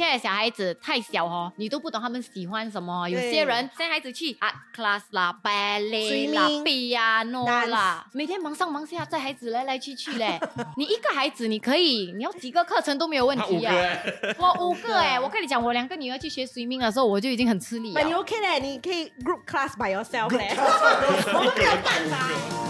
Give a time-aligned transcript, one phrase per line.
[0.00, 3.06] 现在小孩子太小哦，你都不懂他们喜欢什么。
[3.06, 10.40] 有些人现在孩子去 art class 啦、ballet 啦、piano 啦每天忙上忙下，带孩子来来去去嘞。
[10.78, 13.74] 你一个孩子你可以，你要几个课程都没有问题啊。
[13.74, 18.14] 欸我五个哎、我跟你讲，我两个女儿去学 swimming 的时候，我就已经很吃力那你。
[18.14, 22.69] OK 嘞，你可以 group class by yourself 嘞， 我们没有办法。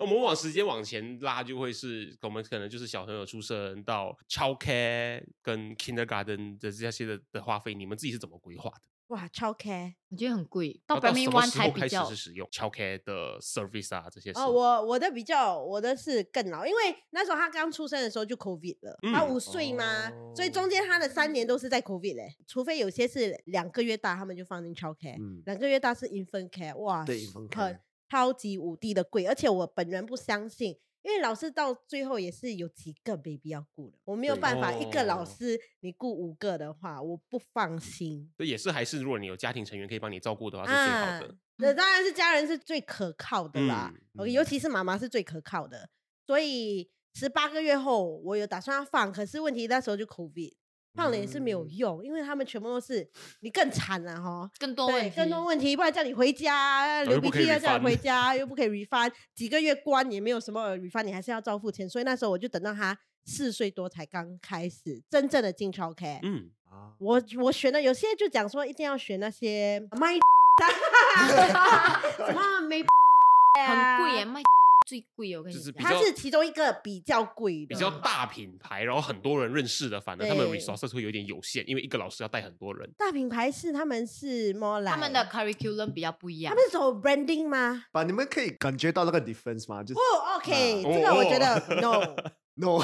[0.00, 8.80] 我们往时间往前拉，就会是我们可能就是小朋友出生到 child care 跟 kindergarten 的这些的的花费，你们自己是怎么规划的？
[9.08, 14.38] 哇，超 care 我觉得很贵，到然后 primary 什么 one 时候开始才比较是使用 care 的 service 啊这些事？
[14.38, 24.72] 哦，我我的比较，我的是更老，因为那时候他刚出生的时候就 COVID 了，他嗯五岁嘛，所以哦中间他的三年都是在 COVID 嘞，除非有些是两个月大，他们就放进
[25.18, 27.18] 嗯两个月大是 infant care，哇，对
[27.50, 27.78] care
[28.10, 30.76] 超级无敌的贵，而且我本人不相信。
[31.02, 38.30] 因为老师到最后也是有几个 baby 要顾的，我没有对办法一个老哦师你顾五个的话，我不放心。
[38.36, 41.34] 这也是还是如果你有家庭成员可以帮你照顾的话，是最好的。
[41.56, 45.88] 那当然是家人是最可靠的啦，嗯 OK，尤其是妈妈是最可靠的。
[46.26, 50.52] 所以十八个月后，我有打算要放，可是问题那时候就 COVID，
[50.94, 53.06] 放了也是没有嗯用，因为他们全部都是
[53.40, 54.50] 你更惨了哈。
[54.58, 61.88] 更多问题，更多问题，不然叫你回家，流鼻涕要叫你回家，又不可以 refund，几个月关也没有什么 refund，你还是要照付钱。
[61.88, 66.18] 所以那时候我就等到他四岁多才刚开始真正的进 child care。
[66.22, 70.14] 嗯，啊，我我选的有些就讲说一定要选那些卖
[72.16, 72.84] 什么没
[73.66, 74.42] 很贵耶，卖
[74.90, 75.84] 最贵哦，我跟你讲就是比。
[75.84, 82.90] 较它是其中一个比较贵的，比较大品牌，然后很多人认识的，反而他们对 resources 会有点有限，因为一个老师要带很多人。
[82.98, 86.64] 大品牌是他们是 more 他们的 curriculum 比较不一样他们。
[86.64, 87.84] 是走 branding 吗？
[87.92, 89.84] 把你们可以感觉到那个 difference 吗？
[89.84, 90.00] 就是不
[90.36, 92.30] OK，啊这个我觉得哦 no。
[92.60, 92.78] no，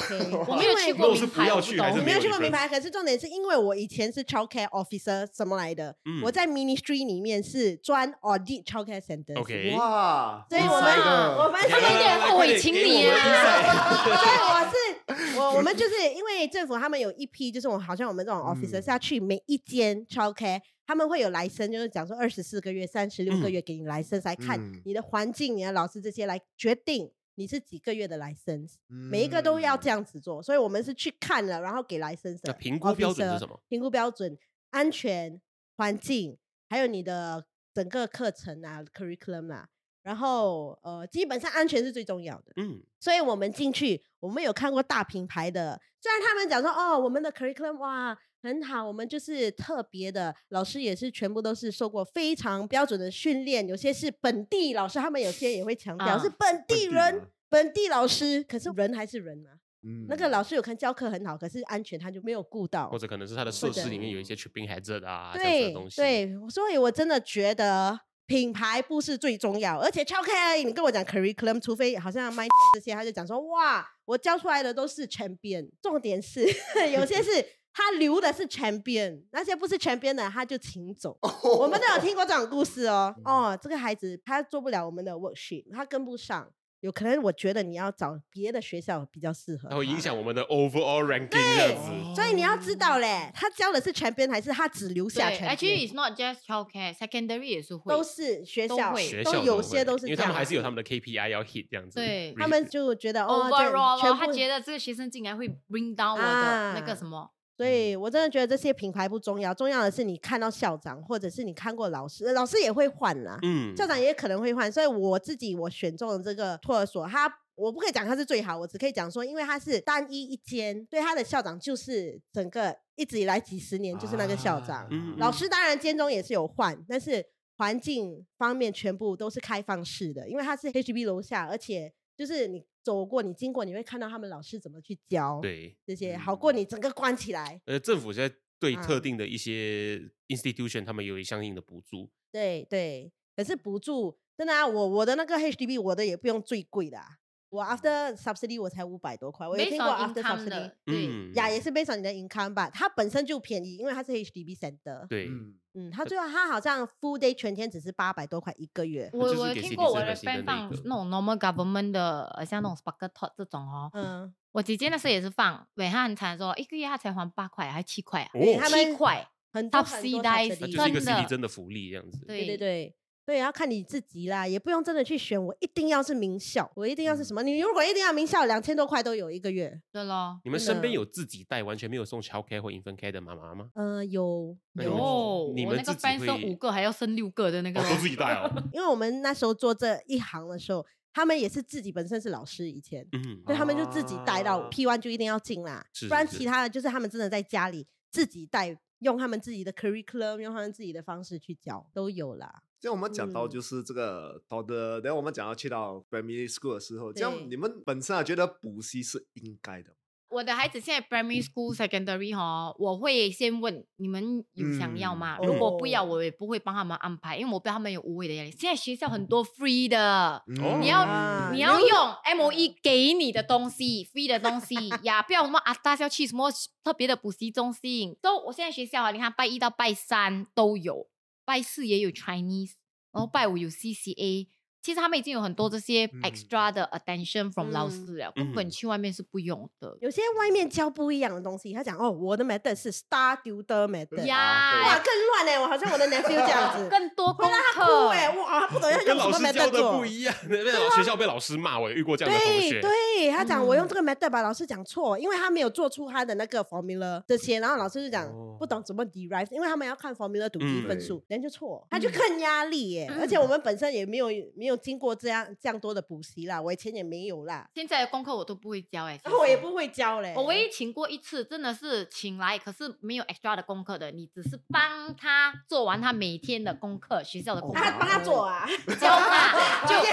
[0.49, 6.23] 我没有去过名牌，我没有我没有去过名牌，可是重点是因为我以前是 child care officer 什么来的，嗯。
[6.23, 9.39] 我在 ministry 里面是专 audit child care center。
[9.39, 10.91] OK 哇，所以我们
[11.37, 13.17] 我们是他们有点后悔请你啊。
[14.03, 23.53] 所以我是我我们就是因为政府他们有一批，就是我好像我们这种 officer 嗯是要去每一间 child care，他们会有来生，就是讲说二十四个月、三十六个嗯。
[23.53, 24.81] 月给你来生，来看嗯。
[24.85, 30.05] 你的环境、你的老师这些来决定你是几个月的来生，每一个都要这样。
[30.05, 30.43] 子做。
[30.43, 33.61] 所以我们是去看了，然后给来生的那评估标准是什么？
[33.69, 34.37] 评估标准、
[34.71, 35.41] 安全、
[35.77, 36.39] 环境，
[36.69, 39.69] 还有你的整个课程啊、curriculum 啊。
[40.03, 42.53] 然后呃，基本上安全是最重要的。
[42.57, 59.51] 嗯，所以我们进去，我们有看过大品牌的，虽然他们讲说哦，我们的 curriculum 哇很好，我们就是特别的，老师也是全部都是受过非常标准的训练，有些是本地老师，他们有些也会强调、啊是本地人、本地老师，可是人还是人啊。
[59.89, 62.99] 嗯那个老师有看教课很好，可是安全他就没有顾到或。
[62.99, 76.45] 者可能是他的设施里面有一些啊这样子对的东西。，对，所以我真的觉得品牌不是最重要，而且超 K，你跟我讲 curriculum，除非好像 my 这些，他就讲说哇，我教出来的都是 champion，重点是
[76.93, 81.19] 有些是他留的是 champion，那些不是 champion 的他就请走。
[81.43, 83.15] 我们都有听过这种故事哦。
[83.23, 86.49] 哦，这个孩子他做不了我们的 worksheet，他跟不上。
[86.81, 92.15] 有可能我觉得你要找别的学校比较适合他，它会影响我们的 overall ranking 这样子。
[92.15, 97.93] 所以你要知道嘞，他教的是 champion 还是他只留下对 champion？，actually it's not just childcare，secondary 也是会。
[97.93, 101.97] 都是学校，学校都有些都是因为他们还是有他们的 KPI 要 hit 这样子。
[101.97, 107.31] 对他们就觉得哦，overall，他觉得这个学生竟然会 bring down 我的那个啊什么。
[107.57, 114.71] 所以我真的觉得这些品牌不重要，重要的是你看到校长，或者是你看过老师，老师也会换啦，嗯，校长也可能会换。
[114.71, 124.87] 所以我自己我选中的这个托儿所，它我不可以讲它是最好，我只可以讲说，因为它是单一一间，对它的校长就是整个一直以来几十年就是那个校长。
[124.91, 127.25] 嗯老师当然间中也是有换，但是
[127.57, 137.61] 环境方面全部都是开放式的，因为它是 HB 楼下，而且就是你走过，你经过，你会看到他们老师怎么去教，对，这些好过你整个关起来。
[137.67, 142.11] 呃，政府现在对特嗯定的一些 institution，他们有相应的补助。
[142.33, 147.07] 对对，可是补助真的啊，我我的那个 HDB 我的也不用最贵的、啊，
[147.49, 155.29] 我 after subsidy 我才五百多块，我有听过 after subsidy，对，呀、嗯、也是 based on 你的 income，吧，它本身就便宜，因为它是 HDB center，对，
[155.75, 159.09] 嗯，它最后它好像 full day 全天只是八百多块一个月。
[159.13, 164.35] 我我听过我的 friend 放那种 normal government 的，像那种 spark top 这种哦，嗯。
[164.53, 172.25] 我姐姐那时候也是放，尾她很惨，说一个月她才还八块还七块啊，七块、哦，很多很多，真的真的福利这样子。
[172.27, 172.97] 对对对。
[173.27, 177.43] 对对，要看你自己啦，也不用真的去选，我一定要是名校，我一定要是什么？
[177.43, 179.81] 你如果一定要名校，两千多块都有一个月。
[179.91, 180.41] 对咯。
[180.45, 183.69] 你们身边有自己带完全没有送 child care 或 infant care 的妈妈吗？
[183.75, 188.49] 呃，有有你们那个们自己 friend 生五个还要生六个的那个哦，都自己带哦。
[188.73, 202.63] 因为我们那时候做这一行的时候，他们也是自己本身是老师，以前，嗯，所以他们就自己带到啊 P one 就一定要进啦，是不然其他的就是他们真的在家里自己带，用他们自己的 curriculum，用他们自己的方式去教，都有啦。
[202.81, 209.91] 这样我们讲到嗯就是这个 o d 等下我们讲到去到 primary school 的时候，这样你们本身啊觉得补习是应该的？
[210.29, 215.39] 我的孩子现在 primary school、secondary 哈，我会先问你们有想要吗？
[215.41, 218.51] 嗯如果不要，哦我也不会帮他们安排，因为我不要他们有无谓的压力。
[218.51, 221.89] 现在学校很多 free 的，嗯你要啊你要用
[222.37, 224.75] MOE 给你的东西，free 的东西
[225.05, 226.51] 呀，不要什么啊，大要去什么
[226.83, 228.17] 特别的补习中心。
[228.21, 231.07] 都我现在学校啊，你看拜一到拜三都有，
[231.47, 232.73] 拜四也有 Chinese，
[233.13, 234.49] 然后拜五有 CCA。
[234.87, 236.23] 其实他们已经有很多这些嗯。
[236.23, 237.91] extra 的 attention from 老嗯。
[237.91, 238.71] 师了，根本嗯。
[238.71, 239.99] 去外面是不用的。
[240.01, 249.81] 有些外面教不一样的东西，他讲哦，我的 method 是 star tutor method，呀哇，更乱呢、我好像我的 nephew 这样子， 更多功课哭哎、哇，他不懂要跟用什么 method 做。
[249.83, 250.07] 的不。
[250.07, 252.81] 一样，被老学校被老师骂，我也遇过这样的同对学。
[252.81, 253.89] 对，他讲我用嗯。
[253.89, 258.57] 这个 method 把老师讲错，因为他没有做出他的那个 formula 这些，然后老师就讲哦。
[258.59, 262.13] 不懂怎么 derive，因为他们要看 formula 读嗯积分数，人就错，他就嗯。
[262.13, 263.11] 更压力耶。
[263.21, 270.33] 而且我们本身也没有没有经过这样这样多的补习啦，我以前也没有啦，现在的功课我都不会教哎、我也不会教嘞。
[270.37, 278.69] 我唯一请过一次，真的是请来，可是没有 extra 的功课的，你只是帮他做完他每天的功课，学校的功课，他帮他做啊，
[278.99, 279.53] 教他
[279.87, 280.05] 就不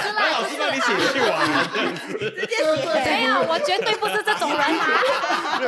[0.00, 2.64] 是啦， 老师让你写去玩，这样子直接写。
[3.18, 5.58] 没有，我绝对不是这种人啊。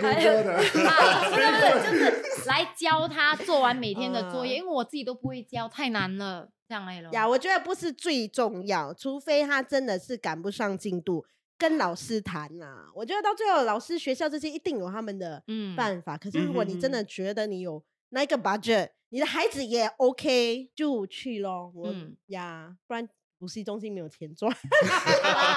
[0.00, 0.90] 没有这个可以谷歌的。
[0.90, 7.10] 啊，不是不是，就是来教他做完每天的作业，嗯因为我自己都不会教，太难了，这样来了。
[7.12, 11.24] 呀，我觉得不是最重要，除非他真的是赶不上进度，
[11.58, 12.86] 跟老师谈啦。
[12.94, 16.16] 我觉得到最后，老师、学校这些一定有他们的嗯办法。
[16.16, 21.72] 可是如果你真嗯的觉得你有那个 budget，你的孩子也 OK，就去咯。
[21.74, 23.08] 我、嗯呀，不然。
[23.38, 24.50] 补习中心没有钱赚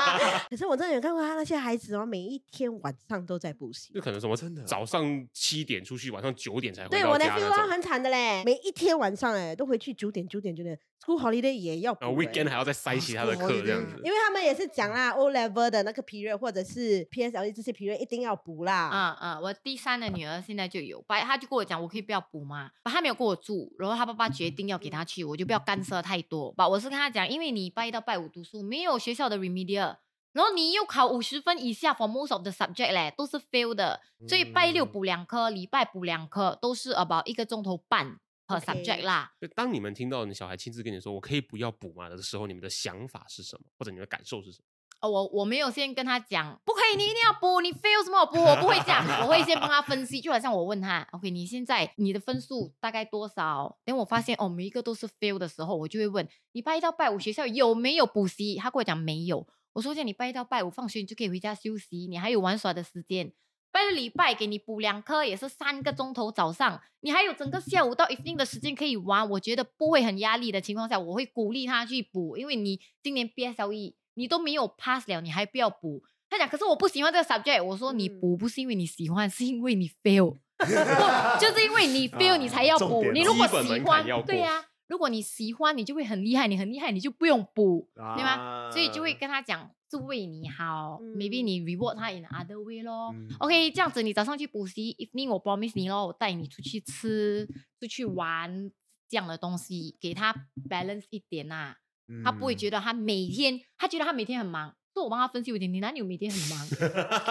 [0.50, 4.02] 可是我真的有看过他那些孩子哦，每一天晚上都在补习那。
[4.02, 7.56] 可能什么真的早上七点出去，晚上九点才回对我到家 nephew 那种。
[7.56, 10.78] 啊很惨的嘞，每一天晚上哎都回去九点九点九点
[11.10, 13.96] ，school holiday 也要补、然后欸 weekend 还要再塞其他的课这样子。
[14.04, 18.90] 因为他们也是讲啦，O level 的那个 period 或者是 PSLE 这些 period 一定要补啦。
[18.90, 19.40] 啊啊！
[19.40, 22.72] 我第三的女儿现在就有，爸他就跟我讲，我可以不要补吗？
[22.84, 26.52] 把他没有跟我住，然后他爸爸决定要给他去，我就不要干涉太多。
[26.54, 29.98] 吧，我是跟他讲，因为你拜一到拜五读书，没有学校的 remedial，
[30.34, 38.19] 然后你又考五十分以下 for most of the subject 嘞，都是 fail 的，所以拜六嗯补两科，礼拜补两科，都是 about 一个钟头半
[38.58, 39.32] OK subject 啦。
[39.40, 44.66] 就当你们听到你小孩亲自跟你说“我可以不要补吗”的时候，你们的想法是什么，或者你的感受是什么？
[45.02, 48.38] 哦，我我没有先跟他讲，不可以，你一定要补，你 fail 什么补？
[48.38, 53.78] 我不会这样，我会先帮他分析，就好像我问他，OK，你现在你的分数大概多少？
[53.86, 58.56] 等我发现哦，每一个都是 fail 的时候，我就会问你拜一到拜五学校有没有补习？
[58.58, 63.32] 他跟我讲没有，我说这样你拜一到拜五放学你就可以回家休息，你还有玩耍的时间。
[63.71, 69.30] 拜六礼拜给你补两科，也是三个钟头早上，你还有整个下午到 evening 的时间可以玩。
[69.31, 76.04] 我觉得不会很压力的情况下，我会鼓励他去补，因为你今年 BSLE 你都没有 pass 了，你还不要补。
[76.30, 77.64] 他讲，可是我不喜欢这个 subject。
[77.64, 80.66] 我说你嗯补不是因为你喜欢，是因为你 fail，不
[81.40, 83.04] 就是因为你 fail 你才要补。
[83.14, 88.69] 你如果喜欢对呀、如果你喜欢，你就会很厉害，你很厉害，你就不用补，对吗？
[88.74, 93.12] 所以就会啊跟他讲是为你好、m a y b e 嗯你 reward 他 in other way 咯。
[93.14, 97.48] 嗯 OK，这样子你早上去补习，evening 我 promise 你咯，我带你出去吃、
[97.80, 98.72] 出去玩
[99.08, 100.34] 这样的东西，给他
[100.68, 101.76] balance 一点呐、
[102.24, 104.76] 他不会觉得得他每天，他觉得他每天很忙。
[104.92, 106.68] 所以我帮他分析一点，你哪里有每天很忙？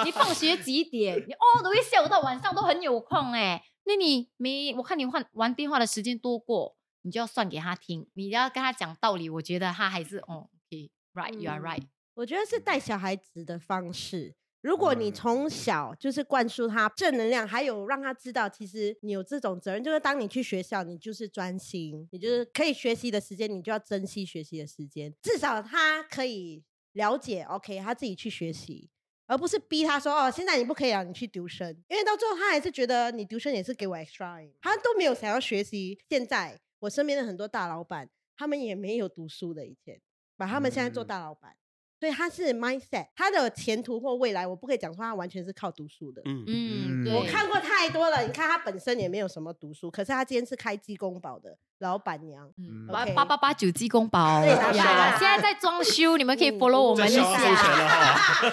[0.07, 1.17] 你放学几点？
[1.27, 3.61] 你哦，都一下午到晚上都很有空哎。
[3.85, 9.29] 那你没我看你换玩电话的时间多过，你就要算给他听，你要跟他讲道理。
[9.29, 11.83] 我觉得他还是哦，可以 Right, you are 嗯 right.
[12.15, 14.35] 我觉得是带小孩子的方式。
[14.61, 25.15] 如果你嗯从小就是灌输他正能量，还有让他知道，其实你有这种责任，就是当你去学校，你就是专心，你就是可以学习的时间，你就要珍惜学习的时间。
[25.23, 28.91] 至少他可以了解，OK，他自己去学习，
[29.27, 35.97] 而不是逼他说哦，现在你不可以了，你去丢生，因为到最后他还是觉得你丢生也是给我 extra，他都没有想要学习。
[36.09, 40.01] 现在我身边的很多大老板，他们也没有读书的以前，
[40.37, 41.55] 把他们现在做嗯大老板。
[42.01, 46.23] 所以他是 mindset，他的前途或未来，我不可以讲说他完全是靠读书的。
[46.27, 47.13] 嗯，嗯。
[47.13, 52.49] 我看过太多了，你看他本身也没有什么读书，可是他今天是开鸡公堡的老板娘。
[52.87, 57.21] 八八八八九鸡公 堡对拿出呀，现在在装修，你们可以嗯 follow 我们一下。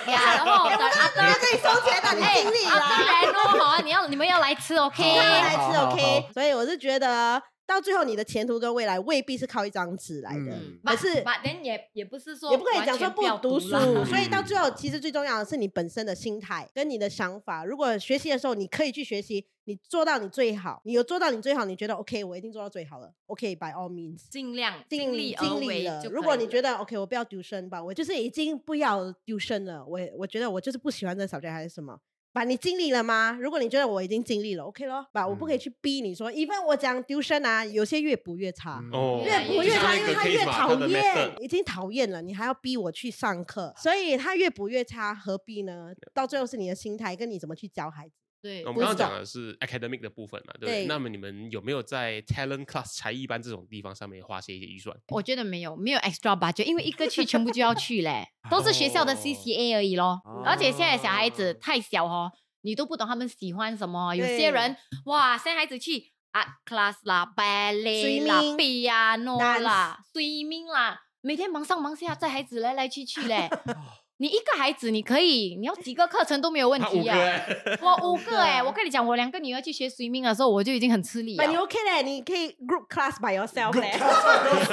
[0.10, 5.04] 然后等我要跟你收钱的，你哎，尽力啊，当啦，然哦，好啊，你要你们要来吃，OK？
[5.04, 6.30] 来吃 OK。
[6.34, 10.56] 所以我是觉得，到最后你的前途跟未来未必是靠一张纸来的。
[10.56, 13.70] 嗯可是把人也也不是说也不可以讲说不要读书，
[14.06, 17.66] 所以到嗯最后，其实最重要的是你本身的心态跟你的想法。
[17.66, 24.30] 如果学习的时候你可以去学习，你做到你最好，你有做到你最好，你觉得 OK，我一定做到最好了，OK，by、all means。
[24.30, 26.04] 尽量尽尽力尽力了。
[26.12, 29.84] 如果你觉得 OK，我不要丢生吧，我就是已经不要丢生了。
[29.84, 32.00] 我我觉得我就是不喜欢这个 subject 还是什么。
[32.36, 33.38] 把你尽力了吗？
[33.40, 38.84] 如果你觉得我已经尽力了，OK 咯，把，我不可以嗯去逼你说，因为我讲丢生啊，有些越补越差。
[39.24, 45.94] 越补越差因为他越讨厌已经讨厌了，你还要逼我去上课，所以他越补越差，何必呢？
[46.14, 48.25] 到最后是你的心态跟你怎么去教孩子。
[48.46, 50.84] 对我们刚刚讲的是 academic 的部分嘛，对不对？
[50.84, 54.96] 对那么你们有没有在 talent class 才艺班这种地方上面花些一些预算？
[55.08, 60.22] 我觉得没有没有 extra budget，因为一个去全部就要去嘞， 都是学校的哦 CCA 而已咯。
[60.46, 64.16] 而且现在小孩子哦太小哦，你都不懂他们喜欢什么。
[64.16, 64.76] 有些人
[65.06, 73.50] 哇，现在孩子去 art class 啦、ballet 啦、piano 啦、swimming 啦，每天忙上忙下，带孩子来来去去嘞。
[74.18, 77.18] 你一个孩子，你可以，你要几个课程都没有问题啊。
[77.18, 81.58] 欸我五个哎、 啊我跟你讲，我两个女儿去学 swimming 的时候，我就已经很吃力了那你。
[81.58, 83.92] OK 嘞，你可以 group class by yourself 嘞，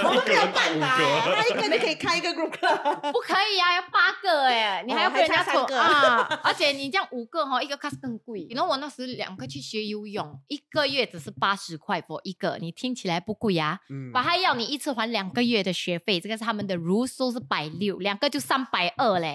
[0.04, 3.12] 我们没有办法哎，他一个你可以开一个 group class。
[3.12, 6.40] 不可以啊，要八个哎、你还要哦跟人家凑还差三个啊！
[6.44, 8.46] 而且你这样五个哈、一个 class 更贵。
[8.50, 13.80] 然后我那时两个去学游泳，一个月只是八十块 for 一个，你听起来不贵啊？
[13.90, 19.31] 嗯把他要你一次还两个月的学费，这个是他们的 rules 是百六，两个就三百二嘞。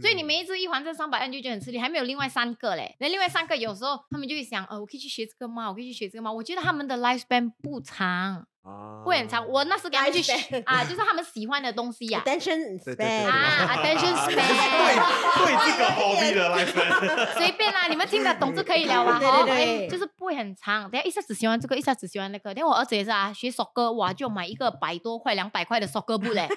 [0.00, 2.96] 所以你每一次一还这三百万，你就觉得很吃力，还没有另外三个嘞。
[3.00, 5.68] 那另外三个有时候他们就会想，呃，我可以去学这个吗？
[5.68, 6.32] 我可以去学这个吗？
[6.32, 9.46] 我觉得他们的 lifespan 不长，啊不会很长。
[9.48, 10.32] 我那时给他们去
[10.64, 19.18] 啊，就是他们喜欢的东西呀、Attention 对对对 span 啊，attention 对 span，对这个 hobby 的来分，随便啦，你们听得懂就可以了啊。
[19.18, 20.90] 对好，对哎对就是不会很长。
[20.90, 22.54] 等下一下子喜欢这个，一下子喜欢那个。
[22.54, 26.48] 等下我儿子也是啊，学 soccer 哇，就买一个百多块、两百块的 soccer boot 嘞，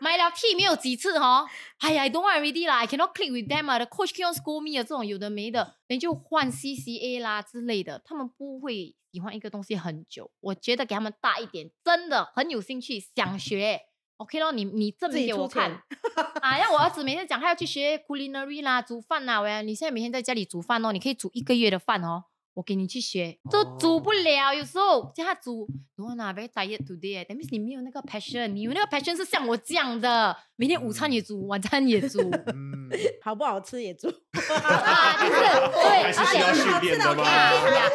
[0.00, 1.46] 买了 T 没有几次哦。
[1.80, 7.20] 哎呀，I don't want already 啦，I cannot click with them 啊，the coach on scold me 啊，这种有的没的，你就换 CCA
[7.20, 10.30] 啦之类的，他们不会喜欢一个东西很久。
[10.40, 13.82] 我觉得给他们大一点，真的很有兴趣，想学。
[14.18, 15.82] OK 咯，你你证明给我看钱
[16.42, 16.58] 啊！
[16.58, 19.40] 让我儿子每天讲他要去学 culinary 啦，煮饭啦。
[19.40, 22.24] 喂，你现在每天在家里煮饭哦，你可以煮一个月的饭哦。
[22.54, 27.24] 我给你去学，都煮不了，有时候叫他煮，no 啦，very tired today。
[27.24, 32.90] that means 你没有那个 passion，你有那个 passion 是像我这样的，每天午餐也煮，晚餐也煮嗯，
[33.22, 34.08] 好不好吃也煮。
[34.08, 35.40] 啊，就是
[35.72, 37.24] 对，还是要而且训练的吗？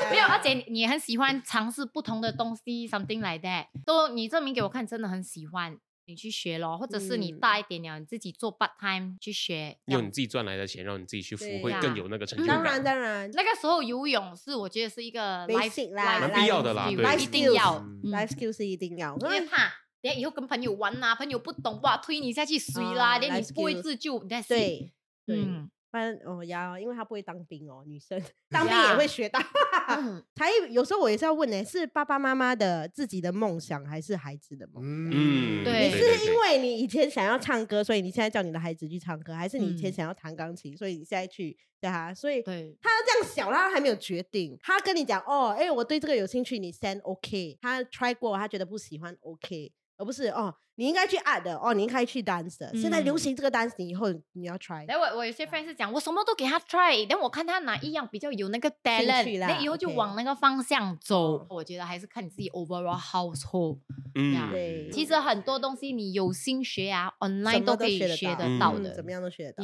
[0.10, 3.66] 没有，而且你也很喜欢尝试不同的东西，something like that。
[3.86, 9.78] 都你证明给我看，真的很喜欢，你去学咯，或者是你嗯大一点了，你自己做 part time 去学。
[9.88, 12.84] 用你自己赚来的钱，让你自己去付，对会更有那个成就感当然。
[12.84, 17.80] 当然那个时候游泳是我觉得是一个 life Basic 啦蛮必要的啦对一定要。
[18.04, 19.16] ，life skill 是一定要。
[19.18, 24.94] 因为怕等下以后跟朋友玩啊，朋友不懂哇，推你下去水啦，啊连你不会自救，但是对
[25.26, 28.22] 对，嗯反正哦呀，因为他不会当兵哦，女生
[28.52, 29.40] 当兵也会学到。
[29.88, 35.14] 嗯，才艺有时候我也是要问呢，是爸爸妈妈的自己的梦想，还是孩子的梦想？
[35.14, 42.14] 嗯，对你是因为你以前想要唱歌，所以你现在叫你的孩子去唱歌，还是你以前嗯想要弹钢琴，所以你现在去教他？
[42.14, 44.58] 所以对，他这样小，他还没有决定。
[44.62, 47.58] 他跟你讲哦，哎、我对这个有兴趣，你 send OK。
[47.62, 52.70] 他 try 过，他觉得不喜欢 OK，而不是哦，你应该去 art 的，哦，你应该去 dance 的。
[52.76, 54.86] 现在流嗯行这个 dance，你以后你要 try。
[54.88, 61.38] 然后我我有些 friend 是讲，我什么都给他 try，但我看他哪一样比较有那个 talent，那以后就往那个方向走。
[61.38, 63.80] 哦我觉得还是看你自己 overall household。
[64.16, 69.64] 嗯，对其实很多东西你有心学啊，online 都都可以学得到的嗯怎么样都学得到。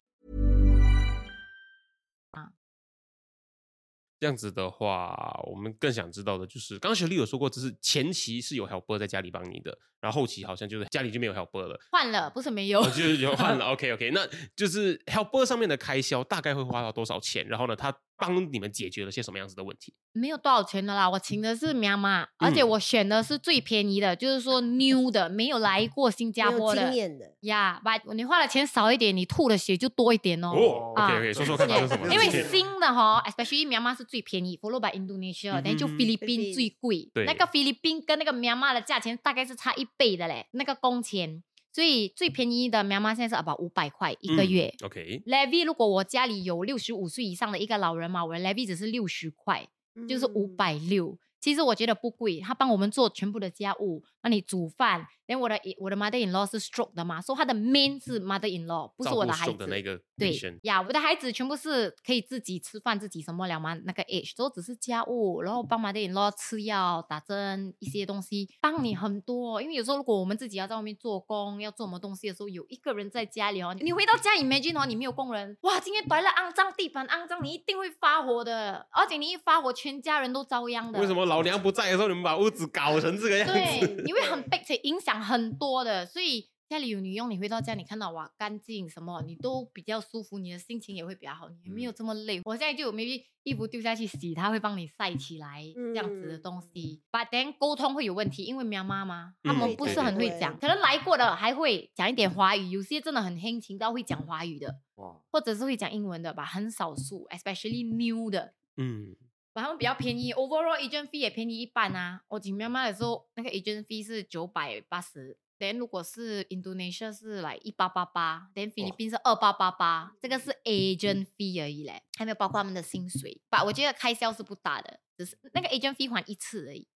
[4.21, 13.65] 这样子的话，我们更想知道的就是，刚刚雪莉有说过，就是前期是有 helper 在家里帮你的，然后后期好像就是家里就没有 helper 了，换了，不是没有哦，就是有换了。
[13.67, 17.47] OK OK，那就是 helper 上面的开销大概会花到多少钱？
[17.47, 19.93] 然后呢，他帮你们解决了些什么样子的问题？
[20.13, 21.09] 没有多少钱的啦。
[21.09, 27.79] 我请的是苗妈，而且嗯我选的是最便宜的，就是说 new 的，没有来过新加坡的经验的，呀。
[27.83, 30.49] 把你花的钱少一点，你吐的血就多一点哦。
[30.49, 31.67] 哦啊，OK OK，说说看？
[32.11, 37.09] 因为新的哈，especially 苗妈是最便宜，followed by Indonesia，嗯然后就菲律宾最贵。
[37.13, 41.43] 对那个菲律宾跟那个苗妈的价钱大概是差一倍的嘞，那个工钱。
[41.73, 44.75] 所以最便宜的苗妈现在是 about 五百块一个嗯月。
[44.83, 49.69] OK，levy 如果我家里有六十五岁以上的一个老人嘛，我的 levy 只是六十块，
[50.09, 50.55] 就是五嗯。
[50.57, 51.17] 百六。
[51.41, 55.07] 其实我觉得不贵，他帮我们做全部的家务，帮你煮饭。
[55.27, 59.53] 连我的我的 mother in law 是 stroke 的嘛，所以他的 main 是 mother in law，不是我的孩子。
[59.53, 69.61] 的那个对呀，我的孩子全部是可以自己吃饭、自己什么了嘛，那个 age 都只是家务，然后帮 mother in law 吃药、打针一些东西，帮你很多。
[69.61, 80.99] 因为有时候如果我们自己要在外面做工，要做什么东西的时候，有一个人在家里哦，你回到家 imagine 哦，你没有工人，哇，今天白了肮脏，地板肮脏，你一定会发火的，而且你一发火，全家人都遭殃的。
[80.99, 83.53] 为什么老娘不在的时候，你们把屋子搞成这个样子？
[83.53, 92.41] 对，你会很被且影响很多的，所以家里有女佣，你回到家你看到哇干净什么，你都比较舒服，你的心情也会比较好，你没有这么累。
[92.43, 97.01] 我现在就有 maybe 衣服丢下去洗，她会帮你晒起来、这样子的东西。
[97.09, 108.53] But then 沟通会有问题，因为苗妈妈他嗯们不是很会讲，可能来过的还会讲一点华语，有些真的很黑情到会讲华语的，哇，或者是会讲英文的吧，很少数，especially new 的。
[108.77, 109.17] 嗯，
[109.53, 112.21] 然后比较便宜，overall agent fee 也便宜一半啊。
[112.29, 123.41] 我请妈妈的时候，那个 agent fee 是九百八十，then 如果是 Indonesia 是来一八八八，then 菲律宾是二八八八，这个是 agent fee 而已嘞，还没有包括他们的薪水。
[123.49, 126.87] 把，我觉得开销是不大的，只是那个 agent fee 还一次而已，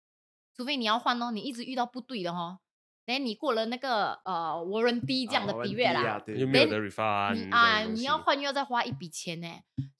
[0.55, 2.59] 除非你要换哦，你一直遇到不对的哦，
[3.05, 9.47] 等你过了那个呃 warranty 这样的啊比月啦你 refund 啊，你要换又要再花一笔钱呢，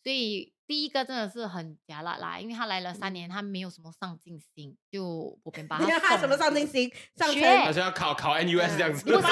[0.02, 6.91] 所以第一个真的是很假辣啦，因为他来了三年，他没有什么上进心，就我便把 你看他他什么上进心？
[7.15, 9.32] 上学层好像要考考 NUS 这样子，不是不 是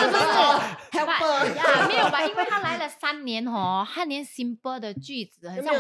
[0.92, 2.24] helper 呀，没有吧？
[2.26, 5.74] 因为他来了三年哦，他连 simple 的句子，很像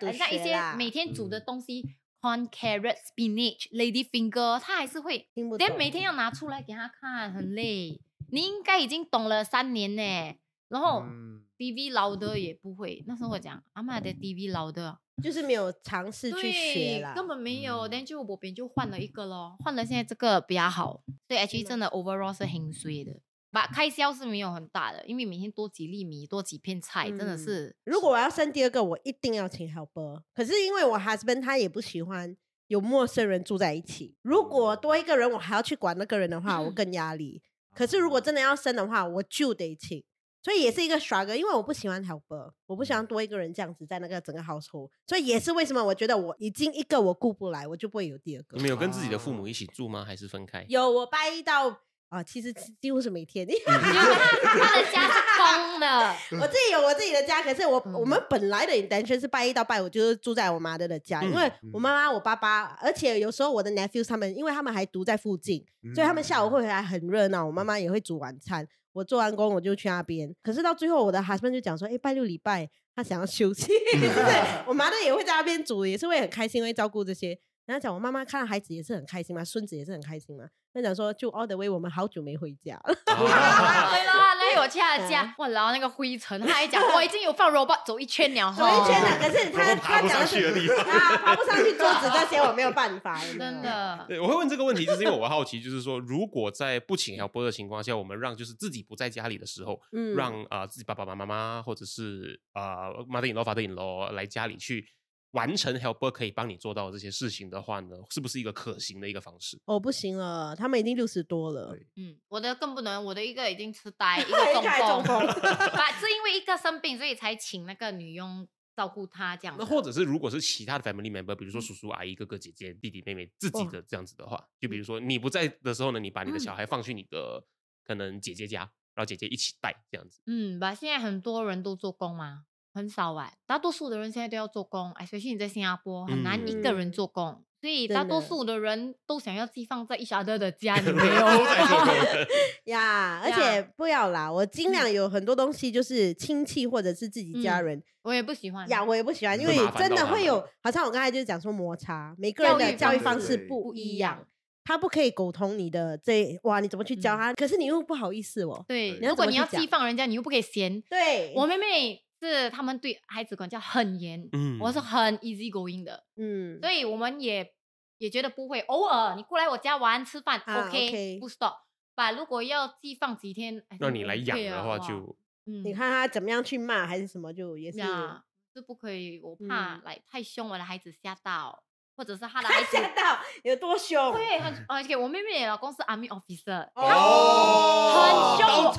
[0.00, 1.84] 很像一些每天煮的嗯东西
[2.20, 8.00] ，corn carrot spinach lady finger，他还是会连每天要拿出来给他看，很累。
[8.30, 10.34] 你应该已经懂了三年呢，
[10.68, 13.02] 然后嗯 DV 老的也不会。
[13.06, 17.80] 那时候我讲阿妈的 DV 老的，就是没有尝试去学啦，，根本没有。
[17.80, 21.02] 嗯但就我边就换了一个咯，换了现在这个比较好。
[21.26, 27.76] 对，H 真的 overall 是很衰的，把开销是没有很大的，因为每天多几粒米，多几片菜，真的嗯是。
[27.84, 30.22] 如果我要生第二个，我一定要请 helper。
[30.32, 32.36] 可是因为我 husband 他也不喜欢
[32.68, 37.42] 有陌生人住在一起，如果多一个人，我还要去管那个人的话，我嗯更压力。
[37.74, 40.04] 可是如果真的要生的话，我就得请，
[40.42, 41.34] 所以也是一个 struggle。
[41.34, 48.62] 因为我不喜欢 helper，我不喜欢多一个人这样子在那个整个 household，所以也是为什么我觉得我已经一个我顾不来，我就不会有第二个你。
[48.62, 50.04] 们有跟自己的父母一起住吗？
[50.04, 50.64] 还是分开？
[50.68, 65.62] 有我拜一到啊，其实几几乎是每天， 他他的家是空的， 我自己有我自己的家，可是我、我嗯们本来的 intention 是拜一到拜五就是住在我妈的的家，因为嗯我妈妈、我爸爸，而且有时候我的 nephews 他们，因为他们还读在附近，
[65.94, 67.44] 所以他们下午会回来很热闹。
[67.44, 68.66] 我妈妈也会煮晚餐，
[68.98, 70.34] 我做完工我就去那边。
[70.42, 74.20] 可是到最后，我的 husband 就讲说，哎、拜六礼拜他想要休息，就是
[74.66, 77.38] 我妈的也会在那边煮，也是会很开心，会照顾这些。
[77.64, 80.48] 然后讲我妈妈看到孩子也是很开心嘛，孙子也是很开心嘛。
[80.78, 82.74] 他讲说，就 all the way，我们好久没回家。
[82.86, 82.94] 了。
[82.94, 93.62] 对啦，来我去他他家，哇，然后那个灰尘，他还讲我已经有放 robot 走一圈了，走一圈了，可是他他讲的是上去的地方啊， 爬不上去桌子这些我没有办法，真。
[93.62, 100.14] 的，对，我会问这个问题，就是因为我好奇，就是说，如果在不请 helper 的情况下，我们让就是自己不在家里的时候，嗯。
[100.14, 104.84] 让啊自己爸爸妈妈或者是啊 mother in law father in law 来家里去
[105.32, 109.60] 完成 helper 可以帮你做到的这些事情的话呢，是不是一个可行的一个方式？
[109.66, 111.70] 哦，不行了，他们已经六十多了。
[111.70, 115.26] 对嗯，我的更不能，我的一个已经痴呆，一 一个中风，
[115.72, 119.62] 把 是因为一个生病，所以才请那个女佣照顾他这样的。
[119.62, 127.44] 那或者是如果是其他的 family member，比如说叔叔阿姨、哥哥姐姐、弟弟妹妹自己哦的这样子的话，就比如说你不在的时候呢，你把你的嗯小孩放去你的
[127.84, 128.60] 可能姐姐家，
[128.94, 130.20] 然后姐姐一起带这样子。
[130.26, 132.44] 嗯，把，现在很多人都做工嘛，
[132.78, 140.86] 很少哎，大多数的人现在都要做工，哎，尤其你在新加坡很难一个人嗯做工，所以大多的数的人都想要寄放在 each other 的家里。
[142.70, 154.26] 呀，而呀且不要啦，我尽嗯量有很多东西就是亲戚或者是自己家嗯人我也不喜欢呀，我也不喜欢，因会为真的会有，好像我刚才就是讲说摩擦，每个人的教育方方式式不不一一样样，
[154.64, 157.34] 他不可以苟同你的这哇，你怎么去教嗯他？
[157.34, 158.64] 可是你又不好意思哦。
[158.68, 160.80] 对，如果你要寄放人家，你又不可以嫌。
[160.88, 167.54] 对，我妹妹是他们对孩子管教很严，嗯我是很 easy going 的，嗯，所以我们也
[167.98, 168.60] 也觉得不会。
[168.60, 171.54] 偶尔你过来我家玩吃饭、啊 o k 不 stop。
[171.94, 179.82] 把如果要寄放几天，哎让你来养啊的话就，嗯，你看他怎么样去骂还是什么，就也是呀，是不可以，我怕嗯。
[179.84, 181.64] 来太凶，我的孩子吓到，
[181.98, 184.12] 或者是他的他孩子吓到有多凶。
[184.12, 188.70] 对，很而且我妹妹的老公是 army officer，哦很凶哇，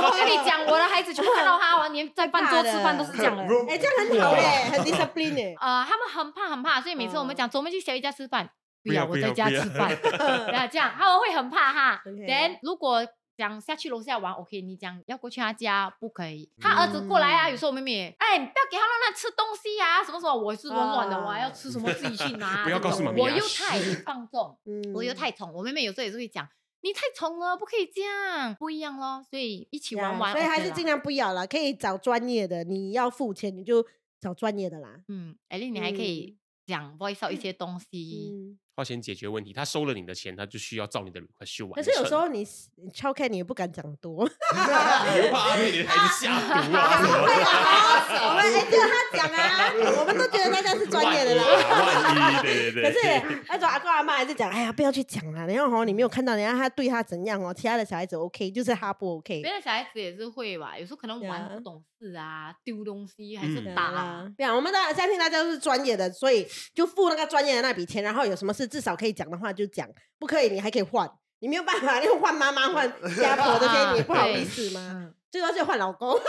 [0.00, 3.42] 我跟你讲，我的孩子全部看到他，我连在饭桌吃饭都是这样的。
[3.68, 5.54] 哎，这样很好耶，很 discipline 哎。
[5.60, 8.48] 呃，他们很怕很怕，所以每次我们讲走，我们去小姨家吃饭，
[8.84, 12.00] 不要我在家吃饭，不要这样，他们会很怕哈。
[12.06, 13.04] OK Then 如果
[13.38, 26.48] 讲下去楼下玩，OK，你讲要过去他家不可以，他儿子过来啊，有时候我妹妹也，哎，你不要给他乱乱吃东西啊，什么什么，我是温暖的，我还要吃什么自己去拿， 不要告诉妈咪啊我又太放纵，嗯 我又太宠，我妹妹有时候也是会讲。
[26.80, 29.24] 你太宠了，不可以这样，不一样咯。
[29.28, 33.84] 所以一起玩玩，呀所以还是尽量不要了，可以找专业的，你要付钱你就
[34.20, 35.00] 找专业的啦。
[35.08, 38.30] 嗯，艾丽，你还可以讲 voice out 一些东西。
[38.32, 41.92] 嗯，花钱解决问题，他收了你的钱，他就需要照你的 request 去完可成。
[41.92, 44.22] 是有时候你你敲开你也不敢讲多。
[44.54, 51.42] 你又怕被你的孩子下毒啊 什么会啊，我们哎，就他讲啊，我们都觉得大家是专业的啦。
[51.44, 53.18] 万一啊，对对可对。
[53.18, 55.44] 是那种阿公阿妈还是讲，哎呀，不要去讲啦。
[55.44, 59.52] 然后哦，你没有看到人家他对他怎样哦，其他的小孩子 OK，就是他不 OK 别。
[59.52, 75.08] 的小孩子也是会吧，有时候可能玩呀不懂事啊，丢东西还是嗯打、啊，对啊，我们当然相信大家都是专业的，所以就付那个专业的那笔钱，然后有什么事至少可以讲的话就讲，不可以你还可以换，你没有办法，又换妈妈换家婆这些，你不好意思吗？
[75.10, 76.16] 嗯最多就换老公。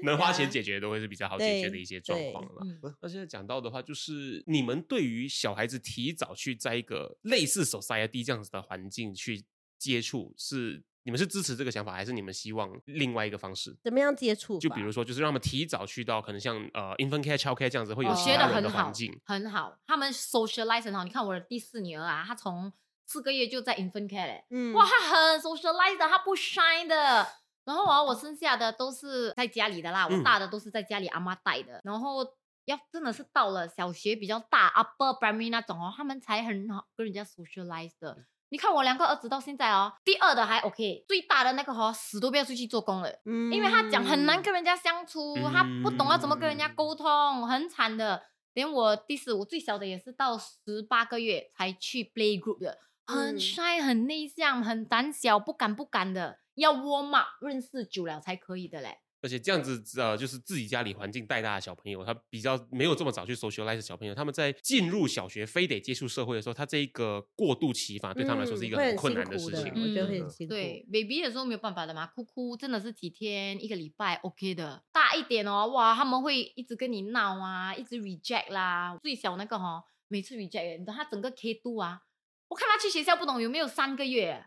[0.00, 2.52] 能花钱解决都会是比较好解决的一些状对况了。
[2.62, 9.44] 嗯那现在讲到的话，就是你们对于小孩子提早去在一个类似 society 这样子的环境去
[9.78, 13.76] 接触，是你们是支持这个想法，还是你们希望另外一个方式？
[13.80, 14.58] 怎么样接触？
[14.58, 21.04] 就比如说，就是让他们提早去到可能像呃 infant care、child care 这样子，会有我觉其他人得很好的环境。，很好，他们 socialize 很好。
[21.04, 22.72] 你看我的第四女儿啊，她从
[23.06, 27.24] 四个月就在 infant care 嘞、嗯哇，她很 socialize 的，她不 shy 的。
[27.64, 31.80] 然后啊，我剩下的都是在家里的啦，我嗯大的都是在家里阿妈带的。
[31.84, 32.26] 然后
[32.64, 38.26] 要真的是到了小学比较大 upper primary 那种哦，他们才很好跟人家 socialize 的。
[38.48, 43.10] 你看我两个儿子到现在哦，第二的还 OK，最大的那个哦，死都不要出去做工了。
[43.24, 48.22] 嗯因为他讲很难跟人家相处，他不懂要怎么跟人家沟通，很惨的。
[48.54, 59.00] 连我第四，我最小的也是到十八个月才去 play group 的，很嗯 shy，很内向，很胆小，不敢不敢的，要 warm up 认识久了才可以的嘞。
[59.26, 69.72] 而且这样子，呃，就是自己家里环境带大的小朋友，他比较没有这么早去 socialize 小朋友，他们在进入小学非得接触社会的时候，他这一个过渡期，反而对他们来说是一个很很困难的事情。
[69.74, 70.54] 我觉得很辛苦。
[70.54, 74.84] 对，baby 的时候没有办法的嘛，哭哭真的是几天一个礼拜 OK 的。
[74.92, 78.96] 大一点哦，哇，他们会一直跟你闹啊，一直 reject 啦。
[79.02, 82.02] 最小那个哈、哦，每次 reject，你知道他整个 K 度啊，
[82.48, 84.46] 我看他去学校不懂有没有三个月，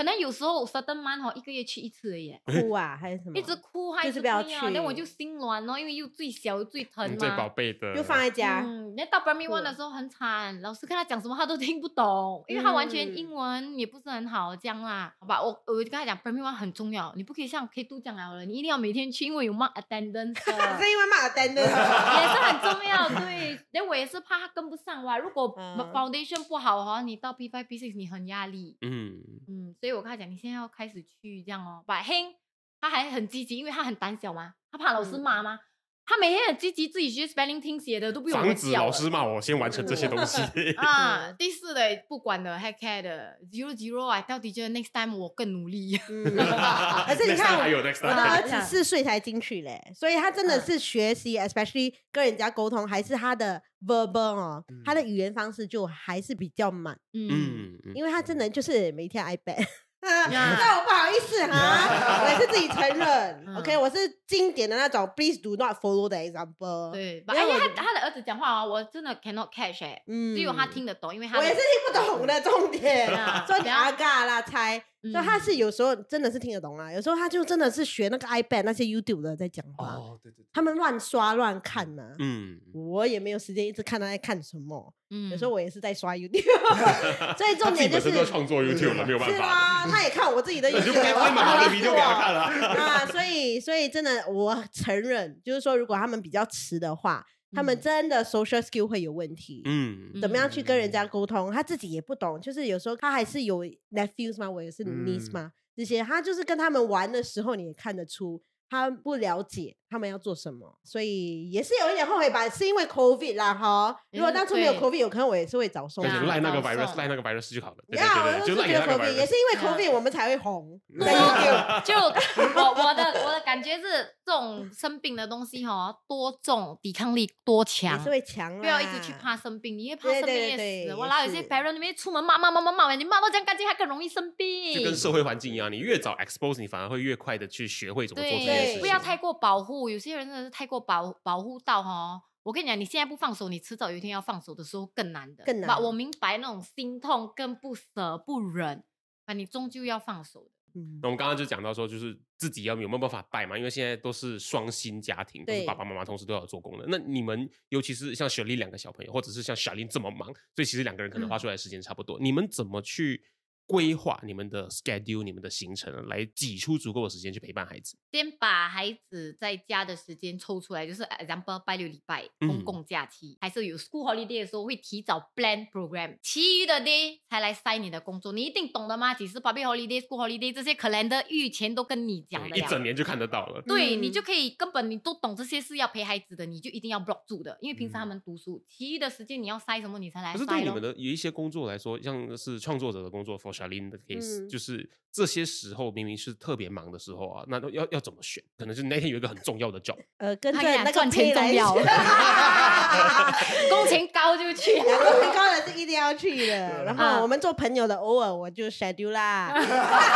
[0.00, 3.36] 可能有时候 certain month 哦一个月去一次而已，哭啊 还是什么？
[3.38, 7.16] 一直哭，还一直就是不要这样那我就心软哦，因为又最小又最疼嗯，嘛。
[7.18, 8.62] 最宝贝的，就放在家。
[8.64, 13.14] 嗯，那到 primary one 的时候很惨，老师跟他讲什么他都听不懂，因为他完全嗯。
[13.14, 20.52] 英文也不是很好，这样啦，好吧，我我就跟他讲 primary one 很重要，你不可以像 K two 这样了，你一定要每天去，因为有 mark attendance 的。
[20.80, 25.90] 是因为骂单的， 也是很重要，对，那我也是怕他跟不上哇，如果嗯。
[25.90, 31.82] foundation 不好哈，你到 P five P six 你很压力，嗯，嗯，所以以我跟他讲，你现在要开始去这样哦。
[31.86, 32.36] 把嘿，
[32.80, 35.58] 他还很积极，因为他很胆小嘛，他怕老师嗯骂嘛。
[36.06, 40.42] 他每天很积极，自己学 spelling 听写的都不用我防止教老师骂我，先完成这些东西。
[40.76, 41.30] 啊。
[41.38, 45.96] 第四的不管的 heck care 的 zero zero 啊，到底觉得 next time 我更努力。
[46.08, 59.66] 嗯，可是你看我的 time 儿子 四岁才进去嘞，所以他真的嗯是学习，especially 跟人家沟通，还是他的 verbal 哦，他的语言方式就还是比较慢，嗯，因为他真的就是每天 iPad。
[60.02, 63.44] 那我不好意思哈，我也是自己承认。
[63.46, 66.90] 嗯 OK，我是经典的那种，Please do not follow the example。
[66.90, 86.44] 对，而且他他的儿子讲话哦，我真的 cannot catch 哎，嗯只有他听得懂，因为他我也是听不懂的重点啊，说你然后阿嘎啦猜，嗯所以他是有时候真的是听得懂啊，有时候他就真的是学那个 iPad 那些 YouTube 的在讲话，哦，对对对，他们乱刷乱看呢、嗯，我也没有时间一直看他在看什么，嗯有时候我也是在刷 YouTube，
[87.38, 89.34] 所以重点就是创作 YouTube 了，没有办法。
[89.34, 92.40] 是啊，他也看我自己的 那 YouTube，就可以拍妈妈的我 video 给他看了。
[92.42, 99.62] 啊，所以所以真的，我承认，就是说，如果他们比较迟的话，他们嗯真的 social skill 会有问题。
[99.64, 101.52] 嗯，怎么样去跟人家沟通？
[101.52, 114.00] 他自己也不懂，就是有时候他还是有 nephews 嘛，我也是 niece 嗯嘛，这些他就是跟他们玩的时候，你也看得出他不了解他们要做什么，所以也是有一点后悔吧，是因为 COVID 啦哈。
[114.12, 116.18] 如果当初没有 COVID，有可能我也是会早送对啊出。
[116.18, 117.76] 而且赖那个早 virus，赖那个 virus 就好了。
[117.88, 119.34] 对呀，我对对，就就觉得赖那个 COVID 也是。
[119.34, 128.10] 因为嗯 COVID 我们才会红，对在 YouTube 就我我的我的感觉是，这种生病的东西哈，多重抵抗力多也强是。
[128.10, 130.94] 会强，不要一直去怕生病，你越怕生病越死。
[130.94, 134.72] 我老有些是 parent 你们出门骂骂骂骂骂完，你骂到这样干净，还更容易生病。
[134.72, 138.80] 就跟社会环境一样，你越早 expose，你反而会越快的去学会怎么做这件事对，情。
[138.80, 139.79] 不要太过保护。
[139.88, 142.20] 有些人真的是太过保保护到哈。
[142.42, 145.44] 我跟你讲，你现在不放手，你迟早有一天要放手的时候更难的。
[145.44, 148.82] 更难我明白那种心痛跟不舍不忍，
[149.26, 150.50] 啊，你终究要放手的。
[150.72, 153.58] 嗯那我们刚刚就讲到说，就是自己要有没有办法带嘛？
[153.58, 156.84] 因为现在都是双薪家庭，都是爸爸妈妈同时都要做工的。
[156.88, 162.20] 那你们尤其是像雪莉两个小朋友，或者是像小林这么忙，所以其实两个人可能花出来的时间差不多。
[162.20, 163.22] 你们怎么去
[163.70, 167.96] 规划你们的 schedule、你们的行程，来挤出足够的时间去陪伴孩子？
[168.10, 179.14] 先把孩子在家的时间抽出来，就是 example 拜六礼拜公嗯共假期，还是有 school holiday 的时候会提早 plan program，其余的 day 才来塞你的工作，你一定懂的吗？
[179.14, 182.56] 几时 public holiday、school holiday 这些 calendar 预前都跟你讲的了。
[182.56, 183.62] 一整年就看得到了。
[183.62, 194.48] 对、嗯你就可以根本你都懂这些是要陪孩子的，你就一定要 block 住的，因为平时他们读书，其余的时间你要塞什么你才来可是对你们的有一些工作来说，像是创作者的工作，for Charlene 的 case，、嗯。
[194.48, 198.42] 就是这些时候明明是特别忙的时候啊，那都要要怎么选？
[198.56, 201.74] 可能是那天有一个很重要的 job，呃，跟着那个赚钱重要
[203.68, 204.74] 工钱高就去。
[204.74, 209.52] 两个最高的是一定要去的，然啊后我们做朋友的偶尔我就 schedule 啦，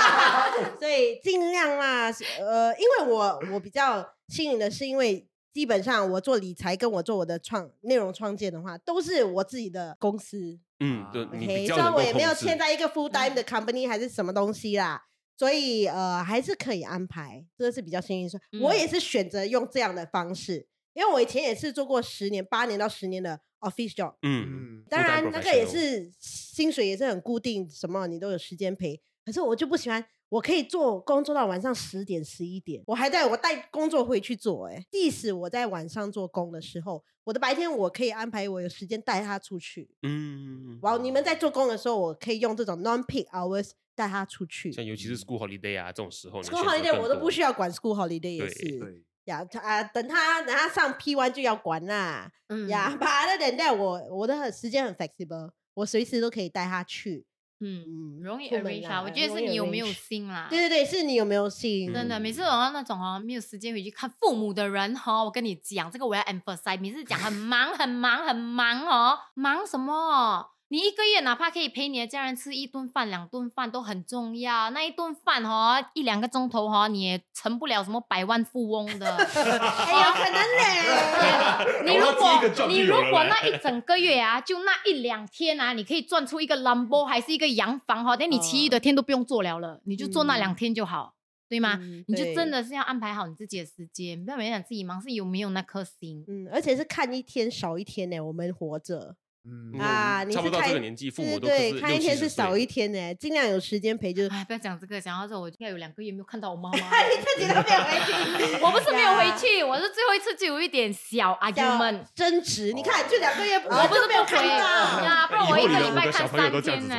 [0.78, 15.02] 所以尽量啦，呃，因为我我比较幸运的是，因为基本上我做理财跟我做我的创内容创建的话，都是我自己的公司嗯，对，OK，比较能够虽然我也没有控制签在一个 full time 的 company 还是什么东西啦。
[15.37, 18.38] 所以呃，还是可以安排，这个是比较幸运说。
[18.62, 29.02] 我嗯也是选择用这样的方式，因为我以前也是做过十年、八年到十年的 office job，嗯，嗯，当 full-time 然，那个也 professional 是薪水也是很固定，什么你都有时间陪。
[29.24, 30.04] 可是我就不喜欢，
[30.35, 34.75] 我可以做工作到晚上十点、十一点，我还在我带工作回去做、欸。
[34.75, 39.88] 哎，即使我在晚上做工的时候，我的白天我可以安排我有时间带他出去。
[40.03, 44.73] 嗯，然后你们在做工的时候，我可以用这种 non peak hours 带他出去。
[44.73, 52.33] 像尤其是 school holiday 啊这种时候 school holiday 我都不需要管 school holiday 也对是对，呀，他啊等他等他上 P one 就要管啦。
[52.49, 57.25] 嗯呀，把他等待我我的很时间很 flexible，我随时都可以带他去。
[57.64, 60.46] 嗯，嗯，容易出门 arrange 啊，我觉得是你有没有心啦。
[60.50, 61.92] 对对对，是你有没有心？
[61.92, 70.53] 真的，嗯每次我到那种哦，没有时间回去看父母的人哦、我跟你讲，这个我要 emphasize，每次讲很忙很忙很忙哦，忙什么？
[70.74, 74.70] 你一个月哪怕可以陪你的家人吃一顿饭、两顿饭都很重要。
[74.70, 79.14] 那一顿饭哦，一两个钟头哦，你也成不了什么百万富翁的。
[79.14, 81.92] 哎，呀可能嘞。
[81.92, 91.14] 你如果你如果那一整个月啊，就那一两天啊，你可以赚出一个 Lambo 还是一个洋房哈，等你其余的天都不用做了了，你就做那两嗯天就好，
[91.48, 91.78] 对吗？
[91.80, 96.24] 嗯你就真的是要安排好你自己的时间，不要每天讲自己忙，是有没有那颗心。
[96.26, 99.14] 嗯，而且是看一天少一天呢，我们活着
[99.46, 102.90] 嗯嗯啊，你差不多到是看这个年纪，父母都对对，是看一天是少一天。
[102.92, 107.16] 呢，尽量有时间陪，就是哎，不要讲这个，讲到这，我应该有两个月没有看到我妈妈 你。
[107.24, 108.12] 自己都没有回去，
[108.64, 112.04] 我不是没有回去，我是最后一次就有一点小小 argument。
[112.14, 112.72] 争执。
[112.72, 115.04] 你看，就两个月，我不是没有回看到。
[115.04, 116.96] 呀，不然我一个礼拜看三天呢？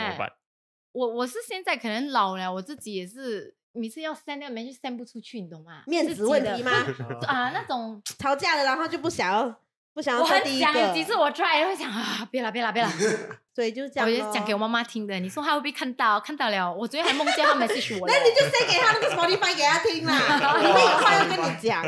[0.91, 5.83] 我我是现在可能老了，我自己也是每次要 send 那个 message send 不出去，你懂吗？
[5.87, 6.71] 面子问题吗？
[7.27, 9.53] 啊，那种吵架了，然后就不想要
[9.95, 12.89] 不想要我很做第一个，想有几次我 try 会想啊，别了别了别了，
[13.55, 14.27] 所以就这样我咯。
[14.27, 15.17] 就讲给我妈妈听的。
[15.21, 16.19] 你说她会不会看到？
[16.19, 18.05] 看到了，我昨天还梦见她 message 我。
[18.07, 21.81] 那你就 send 给她那个 Spotify 给她听啦， 里面有话要跟你讲。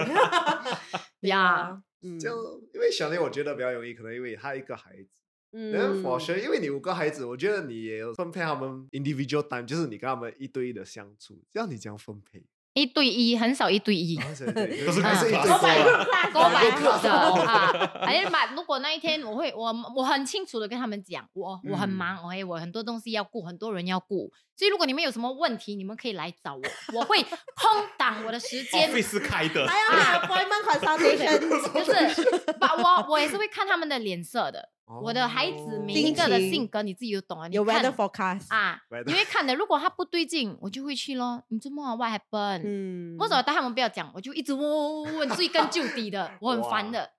[1.21, 2.37] 呀，嗯这样，
[2.73, 5.09] 因为小林我觉得比较容易，可能因为他一个孩子。
[5.53, 12.45] 嗯我学，因为你五个孩子，我觉得你也有分配他们 individual time，就是你跟他们一对一的相处，这样你这样分配？
[12.81, 14.15] 一对一很少一对一。
[14.21, 26.61] 都是都是一 group 对 class 多啊啊多百 group 的 class 啊，而且把如果那一天我会我我很清楚的跟他们讲，我我很嗯忙我很多东西要顾，很多人要顾，所以如果你们有什么问题，你们可以来找我，
[26.99, 27.21] 我会
[27.55, 31.39] 空档我的时间，office 开的，还要拿 appointment consultation，
[31.73, 31.83] 就
[32.23, 38.45] 是把我我也是会看他们的脸色的，我的孩子哦每一个的性格你自己都懂啊，你有看 weather forecast。
[38.49, 41.43] 啊 Weather，你会看的，如果他不对劲，我就会去咯。
[41.49, 42.61] 你这么啊 what happened？
[42.63, 47.11] 嗯为什么带他们不要讲，我就一直问问问问，追根究底的，我很烦的。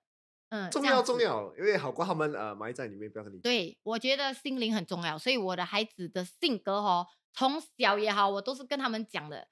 [0.49, 3.43] 嗯，重要重要，因为好过他们呃埋在里面，不要跟你讲。
[3.43, 7.05] 对，我觉得心灵很重要，所以我的孩子的性格哦，
[7.35, 9.47] 从小也好，我都是跟他们讲的，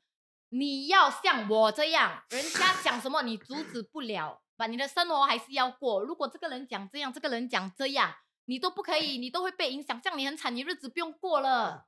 [0.49, 6.01] 你要像我这样，人家讲什么你阻止不了，把你的生活还是要过。
[6.03, 8.13] 如果这个人讲这样，这个人讲这样，
[8.45, 11.85] 你都不可以，你都会被影响，这样你很惨，你日子不用过了。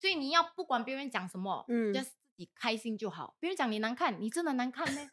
[0.00, 3.36] 所以你要不管别人讲什么，嗯嗯，就是自己开心就好。
[3.38, 5.08] 别人讲你难看，你真的难看呢？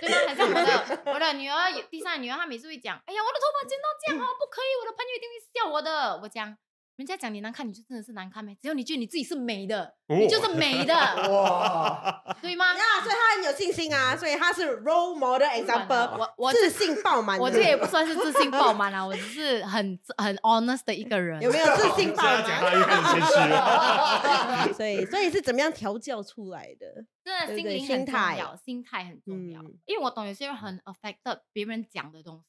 [0.00, 0.16] 对吗？
[0.28, 6.20] 很像我的我的女儿，第三个女儿，她每次会讲，哎呀，我的头发剪到这样哦，不可以，我的朋友一定会笑我的。
[6.22, 6.56] 我讲，
[6.96, 8.54] 人家讲你难看，你就真的是难看没？
[8.54, 10.94] 只要你觉得你自己是美的，你就是美的，
[11.28, 12.72] 哇，对吗？
[12.72, 17.36] 呀，所以他很有信心啊，所以他是 role model example，我我自信爆满。
[17.40, 21.42] 我这个也不算是自信爆满啊，我只是很很 honest 的一个人。
[21.42, 22.44] 有没有自信爆满？
[24.74, 27.04] 所以，所以是怎么样调教出来的？
[27.24, 29.60] 真的心灵很重心态要，心态很重要。
[29.62, 32.44] 嗯因为我懂有些人很 affected 别人讲的东西，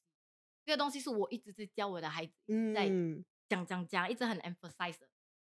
[0.65, 2.31] 这个东西是我一直在教我的孩子，
[2.75, 5.07] 在嗯，讲讲讲，一直很 emphasize 的。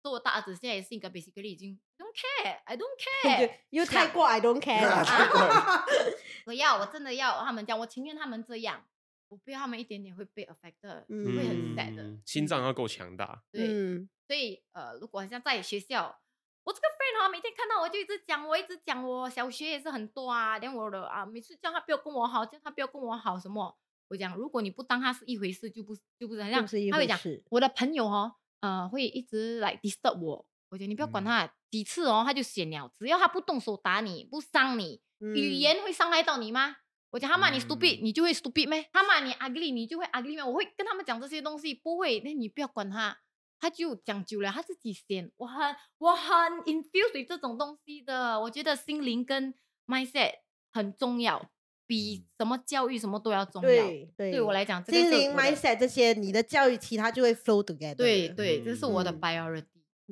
[0.01, 3.51] 所以我大儿子现在也是一个 basically 已经 don't care，I don't care。
[3.71, 5.85] 又太过 I don't care 了。
[6.45, 8.85] 我要，我真的要他们这样，我情愿他们这样，
[9.29, 12.03] 我不要他们一点点会被 affected，、嗯会很 sad 的。
[12.03, 13.43] 嗯心脏要够强大。
[13.51, 16.21] 对，嗯，所以呃，如果像在学校，
[16.63, 23.77] 我这个 friend 哈，每天看到我就一直讲，我一直讲我小学也是很多啊，连我的啊，每次叫他不要跟我好，叫他不要跟我好什么，
[24.09, 36.77] 我讲如果你不当他是一回事，就不就不是很像不是他会讲我的朋友哦，呃，会一直来 disturb 我，我讲你不要管嗯他、几次哦，他就闲了，只要他不动手打你，不伤你，语嗯言会伤害到你吗？
[37.11, 38.89] 我讲他骂你 stupid，、嗯你就会 stupid 咩？
[38.91, 40.43] 他骂你 ugly，你就会 ugly 咩？
[40.43, 43.17] 我会跟他们讲这些东西，不会，那你不要管他，
[43.59, 45.31] 他就讲久了，他自己闲。
[45.37, 46.33] 我很我很
[46.65, 49.53] infuse with 这种东西的，我觉得心灵跟
[49.85, 50.33] mindset
[50.71, 51.49] 很重要，
[51.87, 53.67] 比什么教育什么都要重要。
[53.67, 57.95] 对对，对我来讲，这个心灵 mindset 这些，你的教育其他就会 flow together。
[57.95, 59.65] 对对，这是我的嗯 priority，、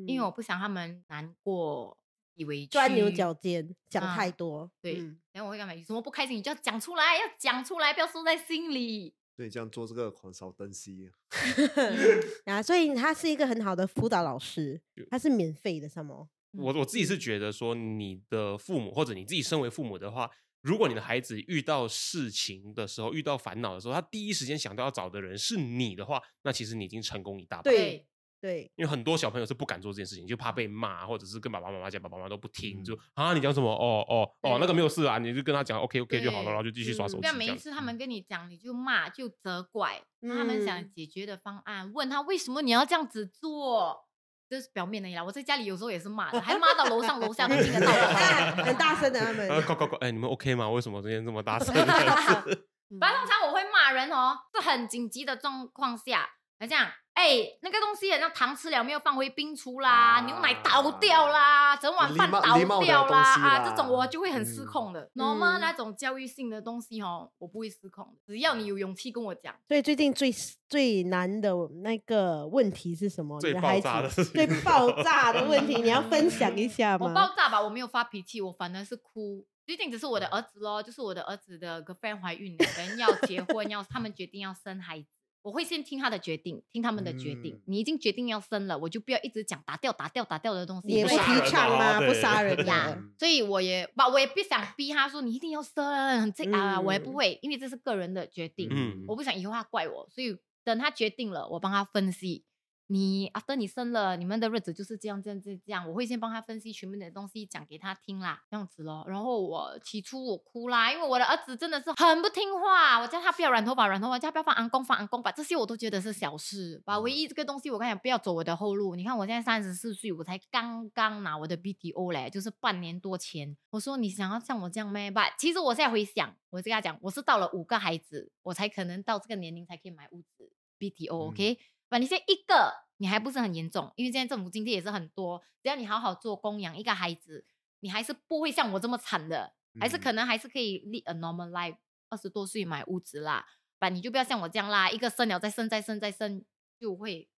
[0.08, 1.98] 因为我嗯不想他们难过，
[2.36, 4.72] 以为钻牛角尖，讲啊太多。
[4.82, 5.74] 对，嗯然后我会干嘛？
[5.76, 9.14] 有什么不开心，你就要讲出来，要讲出来，不要收在心里。
[9.36, 11.12] 所以这样做这个 consultancy，
[12.46, 16.30] 啊，所以他是一个很好的辅导老师就，他是免费的，什么？
[16.58, 20.32] 我我自己是觉得说，你的父母或者你自己身为父母的话，
[20.66, 27.72] 如果你的孩子遇到事情的时候，遇到烦恼的时候，他第一时间想到要找的人是你的话，那其实你已经成功一大半。
[27.72, 28.08] 对
[28.42, 33.72] 对，因为很多小朋友是不敢做这件事情，就怕被骂，或者是跟爸爸妈妈讲，爸爸妈妈都不听，嗯就啊你讲什么？
[33.72, 37.22] 哦哦哦，那个没有事啊，你就跟他讲 OK OK 就好了，然后就继续刷嗯手机。
[37.22, 44.05] 不要每一次他们跟你讲，你就骂就责怪，那他们想嗯解决的方案，问他为什么你要这样子做，
[44.50, 45.24] 这是表面的啦。
[45.24, 48.64] 我在家里有时候也是骂的， 还骂到楼上楼下都听得到的。
[48.64, 49.50] 很大声的他们。
[49.50, 50.70] 呃，快快快，哎，你们 OK 吗？
[50.70, 51.74] 为什么今天这么大声？
[53.00, 56.30] 反正通常我会骂人哦，是很紧急的状况下，
[56.60, 62.42] 来这样，哎，那个东西好像糖吃了没有放回冰橱啦，牛奶倒掉啦，整碗饭倒
[62.84, 65.10] 掉东西啊，啦这种我就会很失嗯控的。
[65.16, 69.56] normal 嗯那种教育性的东西哦，我不会失控的，只要你有勇气跟我讲。
[69.66, 70.30] 所以最近最
[70.68, 73.40] 最难的那个问题是什么？
[73.40, 77.14] 最你的孩爆炸子的最爆炸的问题，你要分享一下吗我？
[77.14, 79.48] 爆炸吧，我没有发脾气，我反而是哭。
[79.66, 85.08] 最近只是我的儿子咯，就是我的儿子的 girlfriend 怀孕，两个人要结婚，要他们决定要生孩子，
[85.46, 87.54] 我会先听他的决定，听他们的决定。
[87.54, 90.88] 嗯你已经决定要生了，我就不要一直讲打掉、打掉、打掉的东西。
[90.88, 91.18] 也不提
[91.48, 91.98] 倡吗？
[91.98, 92.98] 哦对不杀人 呀。
[93.20, 102.44] 所以我也把我也不想逼他说你一定要生，这啊、我也不嗯会，因为这是个人的决定，嗯我不想以后他怪我，所以等他决定了，我帮他分析。
[102.88, 109.04] 你 after 你生了，你们的日子就是这样这样这样，我会先帮他分析全部的东西讲给他听啦，这样子咯。
[109.08, 116.82] 然后我起初我哭啦，因为我的儿子真的是很不听话，我叫他不要染头发染头发，叫他不要放安公放安公吧，这些我都觉得是小事。
[116.86, 118.96] 把唯一这个东西我跟你讲，不要走我的后路。
[118.96, 123.58] 你看我现在三十四岁，我才刚刚拿我的 BTO 嘞，就是半年多前。
[123.72, 125.10] 我说你想要像我这样咩？
[125.10, 131.60] 吧，其实我现在回想，我就跟他讲，我是到了五个孩子，我才可能到这个年龄才可以买屋子 BTO，OK？、把
[131.98, 137.46] 你现在一个你还不是很严重，因为现在政府津贴也是很多，只要你好好做供养一个孩子，
[137.82, 141.78] 你还是不会像我这么惨的，还是可能还是可以 lead a normal life，
[142.10, 143.46] 二十多岁买屋子啦，
[143.80, 146.46] 把你就不要像我这样啦，一个生了再生再生再生，
[146.80, 147.30] 就会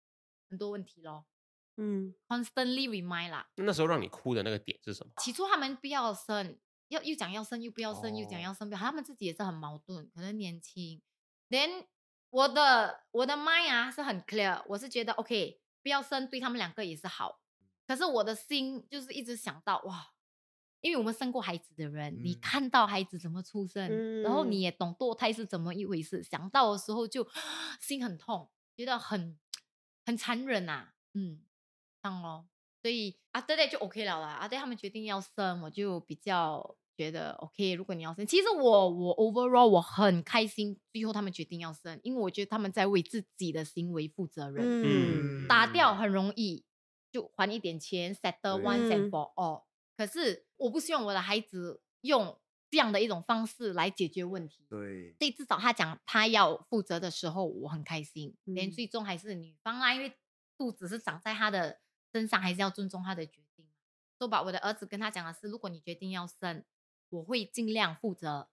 [0.50, 1.26] 很多问题咯。
[1.80, 5.14] 嗯，constantly remind 啦，那时候让你哭的那个点是什么？
[5.18, 11.02] 起初他们不要生，要又讲要生又不要生，又讲哦要生不要，他们自己也是很矛盾，可能年轻。
[11.50, 11.86] then
[12.30, 17.40] 我的我的 mind 啊是很 clear，我是觉得 OK，不要生对他们两个也是好。
[17.88, 20.12] 可是我的心就是一直想到哇，
[20.82, 27.28] 因为我们生过孩子的人，你嗯看到孩子怎么出生，然后嗯你也懂堕胎是怎么一回事，想到的时候就
[27.80, 29.40] 心很痛，觉得很
[30.06, 31.42] 很残忍啊，嗯，
[32.04, 32.48] 这样咯。
[32.82, 34.34] 所以啊，对对就 OK 了啦。
[34.34, 37.74] 啊，对他们决定要生，我就比较觉得 OK。
[37.74, 44.66] 如果你要生，其实我我 overall 我很开心，最后他们决定要生，因为我觉得他们在为自己的行为负责任。
[44.66, 46.66] 嗯，打掉很容易，
[47.12, 49.66] 就还一点钱，settle 对 once and 嗯 for all。
[49.96, 52.40] 可是我不希望我的孩子用
[52.70, 54.66] 这样的一种方式来解决问题。
[54.70, 58.36] 对，所以至少他讲他要负责的时候，我很开心。
[58.44, 60.18] 连嗯最终还是女方啦，因为
[60.58, 61.80] 肚子是长在他的
[62.12, 63.66] 身上，还是要尊重他的决定。
[64.20, 66.66] 说吧，我的儿子跟他讲的是，如果你决定要生，
[67.10, 68.48] 我会尽量负责。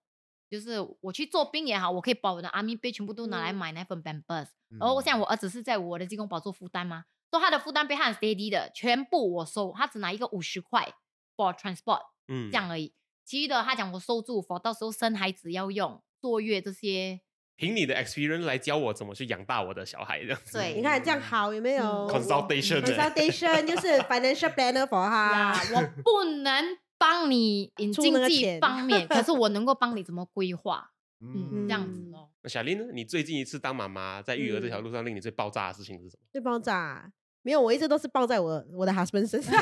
[0.51, 4.49] 就是我去做兵也好，我可以把我的 army 全部都拿来嗯买那份 pampers。
[4.79, 7.05] 然后像我儿子是在我的技工宝做负担吗？
[7.31, 10.95] 说他的负担被他很 steady 的，全部我收，他只拿一个五十块
[11.37, 12.95] for transport 嗯这样而已。
[13.25, 17.23] 其余的他讲我收住，for 到时候生孩子要用坐月这些。
[17.57, 20.59] 凭你的 experience 来教我怎么去养大我的小孩，这样子。
[20.59, 30.91] 对你看这样好有没有嗯 Consultation 欸 consultation 就是 financial planner for 呀他，，我不能帮你引出经济方面，可是我能够帮你怎么规划，
[31.21, 32.31] 嗯，嗯这样子嗯咯。
[32.43, 32.85] 那小林呢？
[32.93, 36.23] 你最近一次当妈妈，在育儿这条路上令你最爆炸的事情是什么？
[36.33, 37.11] 最爆炸。
[37.43, 39.53] 没有，我一直都是抱在我我的 husband 身上。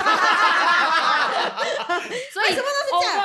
[2.33, 3.17] 所以什么都是这样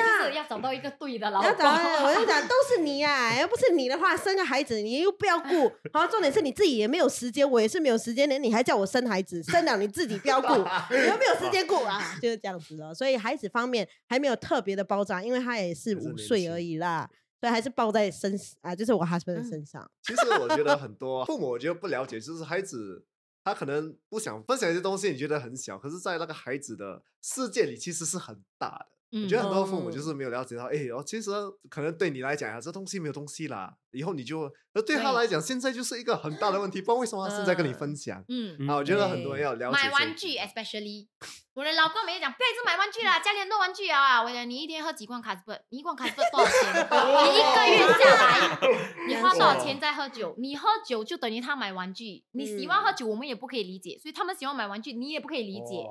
[0.00, 1.64] 就是要找到一个对的老要公。
[1.66, 10.48] 我就讲都是你呀、要不是你的话，生个孩子你又不要顾， 好，重点是你自己也没有时间，我也是没有时间的，你还叫我生孩子，生了你自己不要顾，
[10.94, 12.94] 你又没有时间顾啊，就是这样子了。
[12.94, 17.08] 所以孩子方面还没有特别的包扎，因为他也是五岁而已啦，
[17.40, 19.90] 所以还是抱在身啊，就是我 husband 身上。
[20.02, 23.04] 其实我觉得很多父母，我觉得不了解，就是孩子
[23.42, 28.99] 他可能不想分享一些东西，你觉得很小，可是，在那个孩子的世界里，其实是很大的。
[29.12, 31.30] 我觉得很多父母就哦是没有了解到，哎、哦，其实
[31.68, 34.42] 可能对你来讲呀，这东西没有东西啦，以后你就，
[34.72, 38.24] 而对他对来讲，现在就是一个很大的问题，不知道为什么他现在跟你嗯分享。
[38.28, 41.08] 嗯，啊，我觉得很多人要了解这买玩具，especially
[41.54, 44.22] 我的老公每天讲，不要一直买玩具啦，家里很多玩具啊。
[44.22, 46.86] 我讲你一天喝几罐卡斯伯，你一罐卡斯伯多少钱？
[47.26, 48.58] 你一个月下来，
[49.08, 50.36] 你花多少钱在喝酒？
[50.38, 52.24] 你喝酒就等于他买玩具。
[52.30, 55.84] 你喜欢喝酒，我们也不可以理解，所以他们喜欢买玩具，你也不可以理解。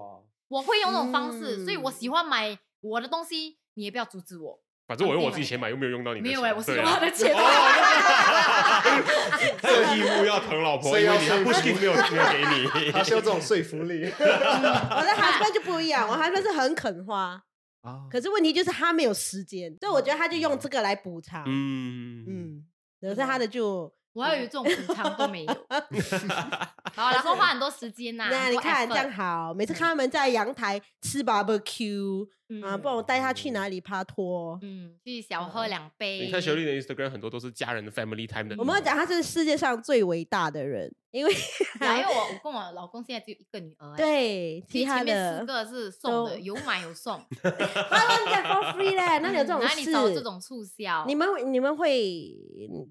[0.47, 4.59] 我会用那种方式，所以我嗯喜欢买我的东西，你也不要阻止我。
[4.87, 6.31] 反正我用我自己钱买，又没有用到你的钱。
[6.31, 7.31] 没有哎、我是用他的钱。
[9.61, 12.43] 他有义务要疼老婆，所以要因为你他说不行没有没有给
[12.85, 12.89] 你。
[12.91, 17.39] 他需要这种说服力我的 husband 就不一样，我 husband 是很肯花，
[17.81, 21.43] 啊可是问题就是他没有时间，所以我觉得他就用这个来补偿。
[21.45, 22.65] 嗯嗯，嗯，
[22.99, 25.53] 可是他的就我要有这种补偿都没有。
[26.95, 32.27] 好，老公花很多时间呐、那你看这样好，每次看他们在阳台吃 barbecue
[32.63, 34.57] 啊，嗯不然我带他去哪里趴拖。
[34.61, 36.25] 嗯，去小喝两杯。
[36.25, 38.55] 你看小丽的 Instagram 很多都是家人的 family time 的。
[38.57, 41.31] 我们要讲他是世界上最伟大的人，因为
[41.81, 50.21] 呀，因为我我跟我老公现在只有一个女儿、欸，，对其他其实前面四个是送的，有买有送， 他们在 for free 嘞， 哪里有这种哪里找这？
[50.21, 51.05] 种促销？
[51.07, 52.35] 你们你们会，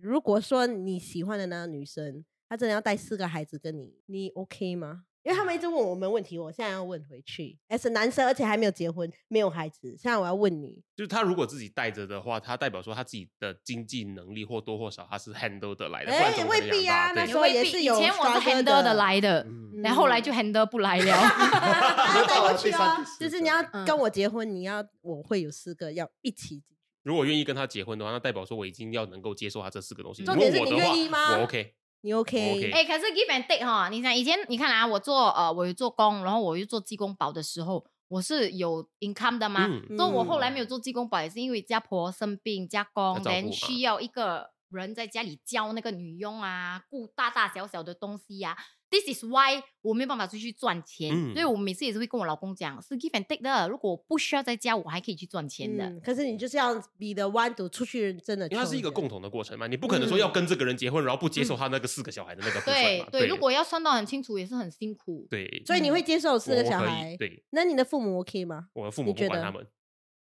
[0.00, 5.02] 如果说你喜欢的那个女生，她真的要带四个孩子跟你，你 OK 吗？
[5.28, 7.58] 因为他们一直问我们问题，我现在要问回去。
[7.68, 21.06] 哎，是男生，而且还没有结婚，没有孩子，现在我要问你，就是他如果自己带着的话，他代表说他自己的经济能力或多或少他是 handle 得来的，不然哎怎么可能未必啊那时候也是有以前我是 handle 的的来的，嗯然后后来就 handle 不来了。
[21.06, 26.62] 要带过 去哦就是你要嗯跟我结婚，你要我会有四个要一起。
[27.02, 30.24] 如果愿意跟他结婚的话，那代表说我已经要能够接受他这四个东西。
[30.24, 31.74] 重点是你愿意吗我 OK。
[32.02, 32.70] 你 OK？OK。
[32.70, 39.96] 哎、可是 give and take 哈，你想以前你看啊，我做呃，我有做工，然后我又做技工保的时候，我是有 income 的嘛，嗯。
[39.96, 43.50] 所以我后来没有做技工保，也是因为家婆生病加工要，照顾人嘛。
[43.50, 48.56] 需要一个人在家里教那个女佣啊，顾大大小小的东西呀、
[48.90, 53.68] This is why 我没有办法出去赚钱，嗯所以我每次也是会跟我老公讲，是 give and take 的。
[53.68, 55.84] 如果我不需要在家，我还可以去赚钱的。
[55.84, 59.08] 嗯，可是你就是要 be the one to 出去真的，因为它是一个共。
[59.08, 63.06] 同的过程嘛，你不可能说要跟这个人结婚，然后不接受他那个四个小孩的那个部分嘛。
[63.10, 65.26] 对对，如果要算到很清楚，也是很辛苦。
[65.30, 67.16] 对，所以你会接受四个小孩？
[67.18, 68.68] 对，那你的父母 OK 吗？
[68.74, 69.66] 我的父母不管他们，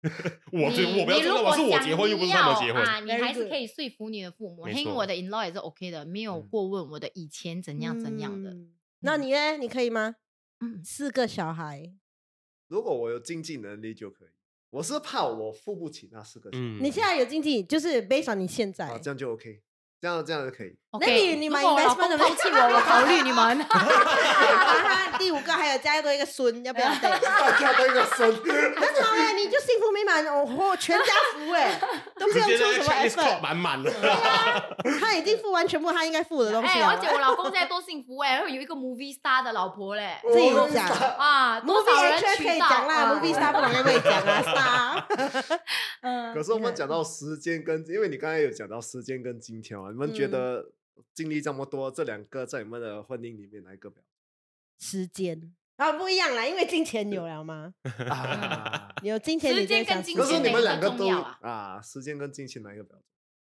[0.53, 0.71] 我
[1.05, 2.83] 不要你如果知道是我想结婚，又不是他们要结婚。
[2.83, 4.67] 啊，你还是可以说服你的父母。
[4.69, 8.51] 听我的 in law 也是 OK 的，没有嗯过问我的以前怎样怎样的。
[8.51, 8.73] 嗯
[9.05, 9.57] 那你呢？
[9.57, 10.15] 你可以吗？
[10.61, 11.93] 嗯，四个小孩，
[12.69, 14.29] 如果我有经济能力就可以。
[14.71, 19.61] 我是怕我付不起那四个小孩，嗯你现在有经济，就是 based on 你现在啊，，这样就 OK，
[20.03, 20.75] 这样这样就可以。
[20.91, 23.59] OK，你你买如果我老 investment 公的抛弃我，我考虑你们。
[23.65, 26.89] 哈第五个还有加多一个孙，要不要？
[26.97, 31.81] 对，大家都一个孙，很好哎，你就幸福美满，哦，全家福哎，
[32.19, 33.93] 都不用出什么那个 checklist 扣 effort，满满了。
[34.99, 36.89] 他已经付完全部他应该付的东哎，西了。
[36.89, 40.19] 而且我老公现在多幸福哎，然后有一个 movie star 的老婆嘞。
[40.25, 40.85] 自己讲
[41.17, 44.43] 啊，多，movie 少人娶可以讲啦啊，movie star 不能可以讲啊
[45.07, 45.59] ，star。
[46.01, 50.73] 嗯可是我们讲到时间跟，因为你刚才有讲到时间跟金钱嘛，你们觉嗯得
[51.15, 54.03] 经历这么多，这两个在你们的婚姻里面哪一个比较？
[54.79, 57.75] 时间啊不一样啦，因为金钱有了吗？
[58.11, 63.05] 啊有金钱，时间跟金可是钱哪一个你们两个都重要啊啊，时间跟金钱哪一个比较重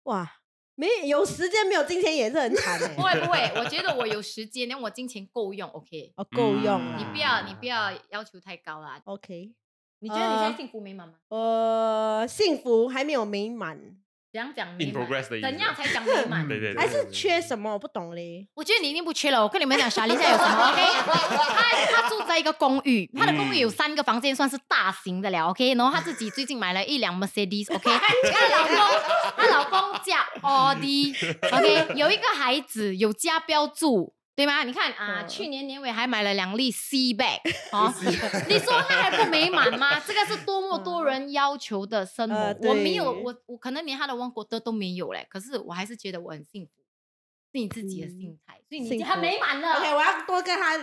[0.03, 0.29] 哇，
[0.75, 3.01] 没有时间没有金钱也是很惨哎 不。
[3.03, 6.11] 会不会，我觉得我有时间，连我金钱够用，OK。
[6.17, 6.81] 哦，够用！
[6.97, 8.99] 你不要你不要要求太高啦。
[9.05, 9.53] OK。
[9.99, 11.15] 你觉得你现呃在幸福美满吗？
[11.29, 13.97] 呃，幸福还没有美满，
[14.33, 16.45] 怎样讲美 In progress 的意思怎样才讲美满？
[16.49, 17.73] 对对对还是缺什么？
[17.73, 18.47] 我不懂嘞。
[18.55, 19.43] 我觉得你一定不缺了。
[19.43, 20.69] 我跟你们讲，小林现在有什么？
[20.73, 25.49] OK，她她住在一个公寓，她的公寓有三个房间，算是大型的了。
[25.49, 27.71] OK，然后她自己最近买了一辆 Mercedes。
[27.75, 27.91] OK，
[28.31, 29.01] 她老公
[29.37, 31.13] 她老公叫 Audi。
[31.51, 34.15] OK，有一个孩子有家标住。
[34.35, 34.63] 对吗？
[34.63, 37.39] 你看啊，嗯去年年尾还买了两粒 C bag
[37.71, 37.93] 哦，
[38.47, 39.99] 你说他还不美满吗？
[39.99, 46.71] 这个是多么多人要求的生活，呃我没有，我我可能连他的王国德都没有嘞，可是我还是觉得我很幸福，
[47.51, 49.73] 是你自己的心态，所以你很美满了。
[49.75, 50.77] OK，我要多跟他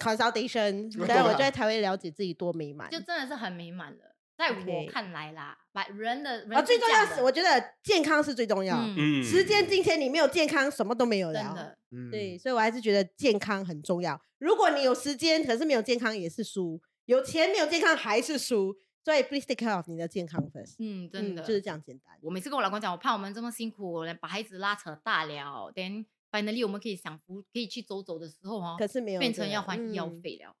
[0.00, 2.90] consultation， 等下我就在才会了解自己多美满。
[2.90, 8.76] 就真的是很美满了，在我看来啦，把人的人啊，最重要是是我觉得健康是最重要。
[8.76, 11.42] 嗯，嗯，时间、金钱，你没有健康，什么都没有了。
[11.42, 14.20] 真的，嗯对，，所以我还是觉得健康很重要。
[14.38, 18.76] 如果你有时间，可是没有健康也是输；有钱没有健康还是输。
[19.02, 20.74] 所以 please take care of 你的健康 first。
[20.80, 22.12] 嗯，真的就是这样简单。
[22.20, 30.56] 我每次跟我老公讲，我怕我们这么辛苦，把孩子拉扯大了，then finally 我们可以享福，可以去走走的时候哦，可是没有变成要还医药嗯费了。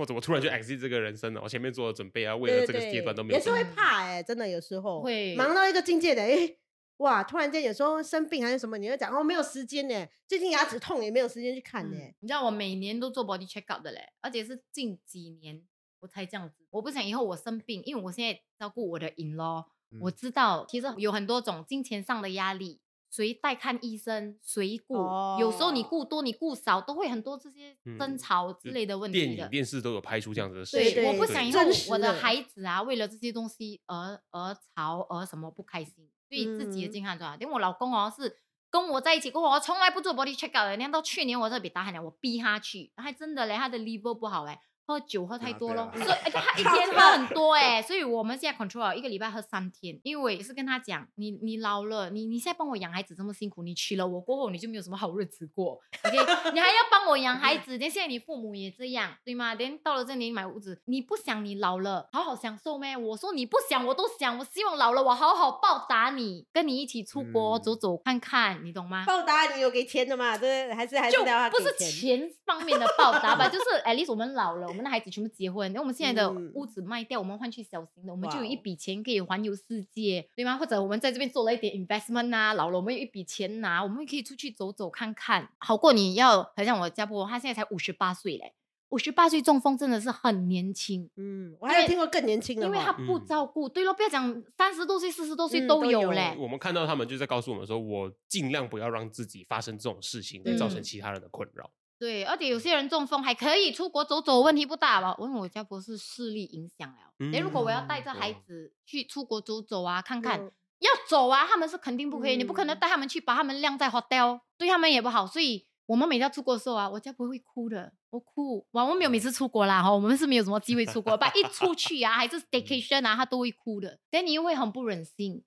[0.00, 3.62] 或者我突然就 exit 这个人生了，我前面做的准备啊，为了这个对阶段都没有也是会。
[3.76, 6.56] 怕哎、真的有时候会忙到一个境界的，哎、
[6.96, 11.96] 哇，突然间有时候生病还是什么，你会讲哦没有时间呢，最近牙齿痛也没有时间去看呢。
[11.98, 15.62] 嗯你知道我每年都做 body check up 的嘞，而且是近几年
[16.00, 16.64] 我才这样子。
[16.70, 19.66] 我不想以后我生病，因为我现在照顾我的 in law，、
[20.00, 22.80] 我嗯知道其实有很多种金钱上的压力。
[23.10, 24.94] 谁带看医生，谁顾？
[25.40, 29.50] 有时候你哦顾多，你顾少，都会很多这些争嗯吵之类的问电题的影、。
[29.50, 31.04] 电视都有拍出这样子的事对，情。
[31.04, 37.34] 我不想以后我的的孩子啊，为了这些东西而而吵而什么不开心，所以自己的嗯健康很重要。
[37.34, 38.36] 因为我老公哦是
[38.70, 44.60] 跟我在一起过后，我从来不做 body check up 的，人家到去年我特别打喊了，我逼他去，还真的嘞，他的 liver 不好哎。
[44.90, 56.16] 喝酒喝太啊多咯，对啊所以而且他 一天喝很多哎、所以我们现在 control 一个礼拜喝三天，因为我也是跟他讲，你你老了，你你现在帮我养孩子这么辛苦，你娶了我过后你就没有什么好日子过，OK？
[56.52, 59.54] 你还要帮我养孩子，连现在你父母也这样，对吗？
[59.54, 62.96] 连到了这年买屋子，你不想你老了好好享受咩？
[62.96, 69.04] 我说你不想我都想，我希望老了我好好报答你，跟你一起出国、嗯走走看看，你懂吗？
[69.06, 70.36] 报答你有给钱的嘛？
[70.38, 72.30] 这还是还是不是钱。
[72.46, 80.56] 方面的报答吧，就是 at least 我们老了，我们的孩子全部结婚，那我们现在的嗯屋子卖掉，我们换去小型的，我们就有一笔钱可以环游世界，对吗？
[80.56, 88.54] 或者我们在这边做了一点 investment 啊，老了我们有一笔钱拿，我们可以出去走走看看，好过你要，好像我家婆，她现在才五十八岁嘞，
[88.88, 91.08] 五十八岁中风真的是很年轻。
[91.16, 96.34] 嗯，我还有听过更年轻的，因为她不嗯照顾，对咯，不要讲三十多岁、四十多岁嗯都都有有嘞。
[96.38, 101.70] 我们看到他们就在告诉我们说，我尽量不要让自己发生这种事情，来造成嗯其他人的困扰。
[102.00, 105.14] 对，而且有些人中风还可以出国走走，问题不大吧？
[105.20, 107.30] 因为我家婆是视力影响了。
[107.30, 115.26] 诶，如果我要带着孩嗯子去出国走走啊，看看，嗯要走啊，他们是肯定不可以，你不可能嗯带他们去，把他们晾在 hotel，对他们也不好。
[115.26, 118.66] 所以我们每次要出国的时候啊，我家婆会哭的，我哭。
[118.70, 124.00] 哇，我们没有每次出国啦哈，我们是没有什么机会出国，但一出去啊，还是 staycation 啊，他都会哭的。
[124.10, 125.44] 但你又会很不忍心，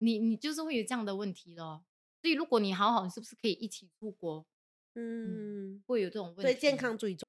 [0.00, 1.82] 你你就是会有这样的问题咯。
[2.20, 4.44] 所以如果你好好，你是不是可以一起出国？
[4.94, 6.42] 嗯，会有这种问题。
[6.42, 7.28] 所以健康最重。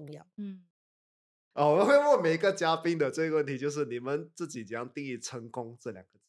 [0.00, 0.26] 重要。
[0.36, 0.62] 嗯，
[1.54, 6.20] 哦，我会问每一个嘉宾的这个问题，就是你们自己怎样定义成功这两个字？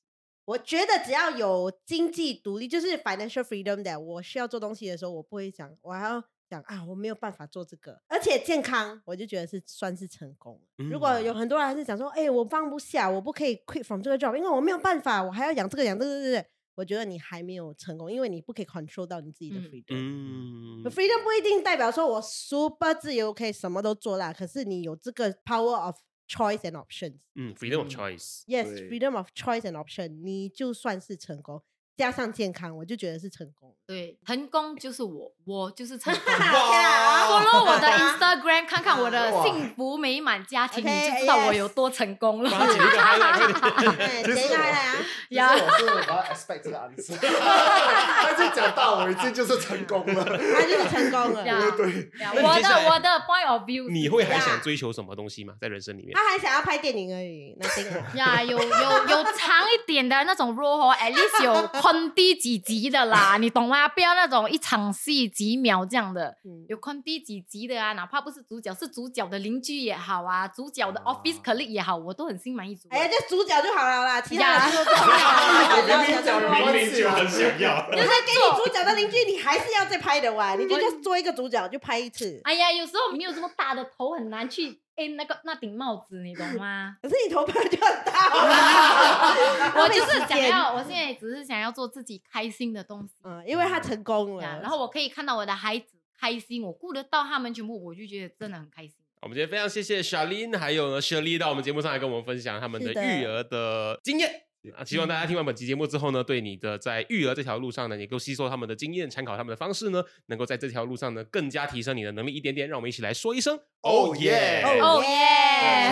[0.45, 10.59] 我觉得只要有经济独立，就是 financial freedom 的，我需要做东西的时候，我不会想我还要讲啊，我没有办法做这个，而且健康，我就觉得是算是成功。
[10.77, 16.47] 如果有很多人还是讲说，哎、我放不下，我不可以 quit from 这个 job，因为我没有办法，我还要养这个养这个，对对对。
[16.81, 19.85] 我觉得你还没有成功，因为你不可以 control 到你自己的嗯 freedom。
[19.89, 24.33] 嗯 freedom 不一定代表说我 super 自由，可以什么都做啦。
[24.33, 25.95] 可是你有这个 power of
[26.27, 27.19] choice and options。
[27.35, 28.41] 嗯，freedom of choice。
[28.47, 31.61] Yes，freedom of choice and option，你就算是成功，
[31.97, 33.75] 加上健康，我就觉得是成功。
[33.85, 36.23] 对，成功就是我，我就是成功。
[36.31, 42.49] 我的 Instagram，看看我的幸福美满家庭你就知道我有多成功了。
[42.51, 50.23] 发几个 highlight，快点哎，其实谁来了呀实我是我要 expect 这个 answer， 他就讲到我已经就是成功了。
[50.25, 51.45] 他就是成功了。
[51.45, 52.09] 呀对
[52.41, 55.53] 我的我的 point of view，你会还呀想追求什么东西吗？
[55.59, 56.13] 在人生里面？
[56.15, 61.53] 他还想要拍电影而已，那这个呀，有有有长一点的那种 role 哦，at least 有
[61.91, 63.87] 坤低几集的啦， 你懂吗？
[63.89, 72.87] 不要那种一场戏几秒这样的，嗯有坤低几集的啊，哪怕不是主角，是主角的邻居也好啊，主角的啊 office colleague 也好，我都很心满意足。
[72.91, 75.97] 哎呀，就主角就好了啦，其他呀的就不重要了。
[75.97, 77.91] 明明讲明明就 很想要。
[77.91, 82.39] 就是给你主角的邻居，你还是要再拍的完，你就就做一个主角就拍一次。
[82.45, 86.97] 哎呀，有时候没有这么大的头，很难去 A 那个那顶帽子，你懂吗？
[87.01, 93.15] 可是你头本来就很大 了，我就是想要，我现在只是想要做自己开心的东西。
[93.23, 98.93] 嗯，因为他成功了，然后我可以看到我的孩子开心，我顾得到他们全部，我就觉得真的很开心。
[99.21, 104.45] 我们今天非常谢谢 Charlene 还有呢 Shirley 到我们节目上来跟我们分享他们的育儿的经验。
[104.77, 112.69] 啊，希望大家听完本期节目之后呢，对你的在育儿这条路上呢，也够吸收他们的经验，参考他们的方式呢，能够在这条路上呢更加提升你的能力一点点。
[112.69, 114.61] 让我们一起来说一声 Oh Oh 哦耶！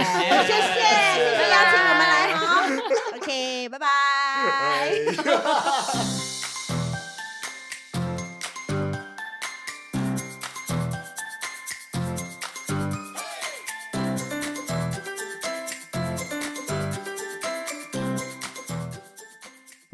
[0.04, 2.38] 谢谢谢谢谢谢邀请我们来哦
[3.18, 3.88] ，OK，拜拜。